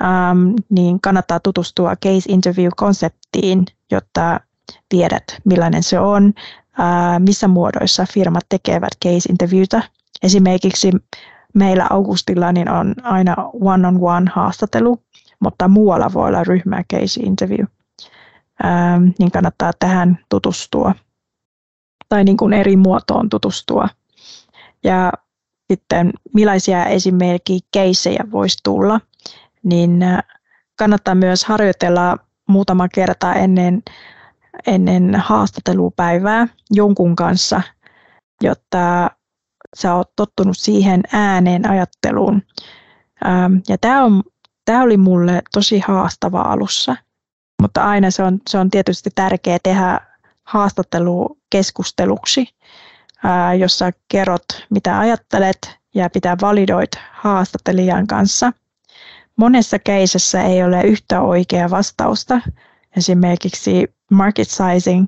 um, 0.00 0.54
niin 0.70 1.00
kannattaa 1.00 1.40
tutustua 1.40 1.96
case 1.96 2.32
interview-konseptiin, 2.32 3.64
jotta 3.90 4.40
tiedät 4.88 5.24
millainen 5.44 5.82
se 5.82 6.00
on, 6.00 6.32
missä 7.18 7.48
muodoissa 7.48 8.06
firmat 8.12 8.44
tekevät 8.48 8.92
case 9.04 9.28
interviewtä. 9.30 9.82
Esimerkiksi 10.22 10.90
meillä 11.54 11.86
Augustilla 11.90 12.52
niin 12.52 12.70
on 12.70 12.94
aina 13.02 13.34
one-on-one 13.60 14.30
haastattelu, 14.34 15.02
mutta 15.40 15.68
muualla 15.68 16.12
voi 16.12 16.28
olla 16.28 16.44
ryhmä 16.44 16.82
case 16.92 17.20
interview 17.20 17.66
ää, 18.62 19.00
niin 19.18 19.30
kannattaa 19.30 19.70
tähän 19.78 20.18
tutustua 20.28 20.94
tai 22.08 22.24
niin 22.24 22.36
kuin 22.36 22.52
eri 22.52 22.76
muotoon 22.76 23.28
tutustua. 23.28 23.88
Ja 24.84 25.12
sitten 25.72 26.12
millaisia 26.34 26.84
esimerkiksi 26.84 27.66
keissejä 27.72 28.24
voisi 28.30 28.58
tulla, 28.64 29.00
niin 29.62 30.00
kannattaa 30.78 31.14
myös 31.14 31.44
harjoitella 31.44 32.16
muutama 32.48 32.88
kerta 32.88 33.34
ennen, 33.34 33.82
ennen 34.66 35.14
haastattelupäivää 35.14 36.48
jonkun 36.70 37.16
kanssa, 37.16 37.62
jotta 38.42 39.10
sä 39.76 39.94
oot 39.94 40.10
tottunut 40.16 40.58
siihen 40.58 41.00
ääneen 41.12 41.70
ajatteluun. 41.70 42.42
Ja 43.68 43.78
tämä, 43.80 44.04
on, 44.04 44.22
tämä 44.64 44.82
oli 44.82 44.96
mulle 44.96 45.42
tosi 45.52 45.80
haastava 45.86 46.40
alussa. 46.40 46.96
Mutta 47.62 47.84
aina 47.84 48.10
se 48.10 48.22
on, 48.22 48.40
se 48.48 48.58
on 48.58 48.70
tietysti 48.70 49.10
tärkeää 49.14 49.58
tehdä 49.62 50.00
haastattelu 50.44 51.38
keskusteluksi, 51.50 52.48
ää, 53.24 53.54
jossa 53.54 53.90
kerrot, 54.08 54.44
mitä 54.70 54.98
ajattelet 54.98 55.78
ja 55.94 56.10
pitää 56.10 56.36
validoit 56.42 56.90
haastattelijan 57.12 58.06
kanssa. 58.06 58.52
Monessa 59.36 59.78
keisessä 59.78 60.42
ei 60.42 60.64
ole 60.64 60.82
yhtä 60.82 61.20
oikeaa 61.20 61.70
vastausta. 61.70 62.40
Esimerkiksi 62.96 63.94
market 64.10 64.48
sizing, 64.50 65.06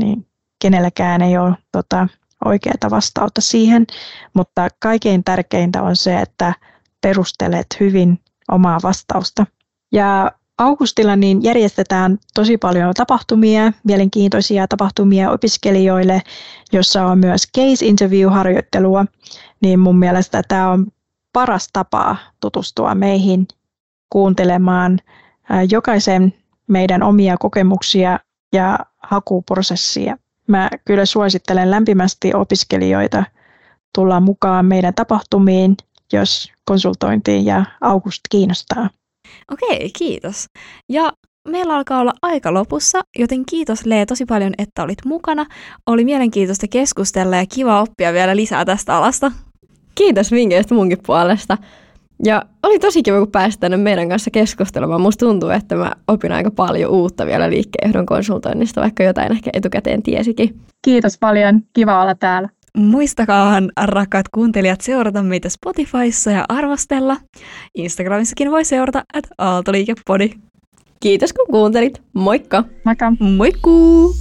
niin 0.00 0.26
kenelläkään 0.62 1.22
ei 1.22 1.38
ole 1.38 1.54
tota, 1.72 2.08
oikeaa 2.44 2.90
vastausta 2.90 3.40
siihen, 3.40 3.86
mutta 4.34 4.68
kaikkein 4.78 5.24
tärkeintä 5.24 5.82
on 5.82 5.96
se, 5.96 6.20
että 6.20 6.54
perustelet 7.00 7.66
hyvin 7.80 8.20
omaa 8.50 8.78
vastausta. 8.82 9.46
Ja 9.92 10.32
Augustilla 10.58 11.16
niin 11.16 11.42
järjestetään 11.42 12.18
tosi 12.34 12.58
paljon 12.58 12.94
tapahtumia, 12.94 13.72
mielenkiintoisia 13.84 14.68
tapahtumia 14.68 15.30
opiskelijoille, 15.30 16.22
jossa 16.72 17.06
on 17.06 17.18
myös 17.18 17.46
case 17.56 17.86
interview-harjoittelua, 17.86 19.04
niin 19.60 19.80
mun 19.80 19.98
mielestä 19.98 20.42
tämä 20.48 20.70
on 20.70 20.86
paras 21.32 21.68
tapa 21.72 22.16
tutustua 22.40 22.94
meihin, 22.94 23.48
kuuntelemaan 24.10 24.98
jokaisen 25.70 26.34
meidän 26.68 27.02
omia 27.02 27.36
kokemuksia 27.36 28.18
ja 28.52 28.78
hakuprosessia. 29.02 30.16
Mä 30.48 30.70
kyllä 30.84 31.06
suosittelen 31.06 31.70
lämpimästi 31.70 32.34
opiskelijoita 32.34 33.24
tulla 33.94 34.20
mukaan 34.20 34.66
meidän 34.66 34.94
tapahtumiin, 34.94 35.76
jos 36.12 36.52
konsultointi 36.64 37.44
ja 37.44 37.64
August 37.80 38.20
kiinnostaa. 38.30 38.90
Okei, 39.52 39.90
kiitos. 39.98 40.46
Ja 40.88 41.12
meillä 41.48 41.74
alkaa 41.74 42.00
olla 42.00 42.12
aika 42.22 42.54
lopussa, 42.54 43.00
joten 43.18 43.46
kiitos 43.46 43.86
Lee 43.86 44.06
tosi 44.06 44.24
paljon, 44.26 44.54
että 44.58 44.82
olit 44.82 45.04
mukana. 45.04 45.46
Oli 45.86 46.04
mielenkiintoista 46.04 46.68
keskustella 46.68 47.36
ja 47.36 47.46
kiva 47.54 47.80
oppia 47.80 48.12
vielä 48.12 48.36
lisää 48.36 48.64
tästä 48.64 48.96
alasta. 48.96 49.32
Kiitos 49.94 50.32
vinkkeistä 50.32 50.74
munkin 50.74 50.98
puolesta. 51.06 51.58
Ja 52.24 52.42
oli 52.62 52.78
tosi 52.78 53.02
kiva, 53.02 53.18
kun 53.18 53.30
pääsit 53.30 53.60
tänne 53.60 53.76
meidän 53.76 54.08
kanssa 54.08 54.30
keskustelemaan. 54.30 55.00
Musta 55.00 55.26
tuntuu, 55.26 55.48
että 55.48 55.76
mä 55.76 55.92
opin 56.08 56.32
aika 56.32 56.50
paljon 56.50 56.90
uutta 56.90 57.26
vielä 57.26 57.50
liikkeenjohdon 57.50 58.06
konsultoinnista, 58.06 58.80
vaikka 58.80 59.02
jotain 59.02 59.32
ehkä 59.32 59.50
etukäteen 59.52 60.02
tiesikin. 60.02 60.60
Kiitos 60.82 61.18
paljon. 61.18 61.60
Kiva 61.72 62.02
olla 62.02 62.14
täällä. 62.14 62.48
Muistakaahan, 62.76 63.72
rakkaat 63.80 64.28
kuuntelijat, 64.28 64.80
seurata 64.80 65.22
meitä 65.22 65.48
Spotifyssa 65.48 66.30
ja 66.30 66.44
arvostella. 66.48 67.16
Instagramissakin 67.74 68.50
voi 68.50 68.64
seurata 68.64 69.04
at 69.14 69.24
Aaltoliikepodi. 69.38 70.30
Kiitos 71.00 71.32
kun 71.32 71.46
kuuntelit. 71.50 72.02
Moikka! 72.12 72.64
Moikka! 72.84 73.12
Moikkuu! 73.20 74.14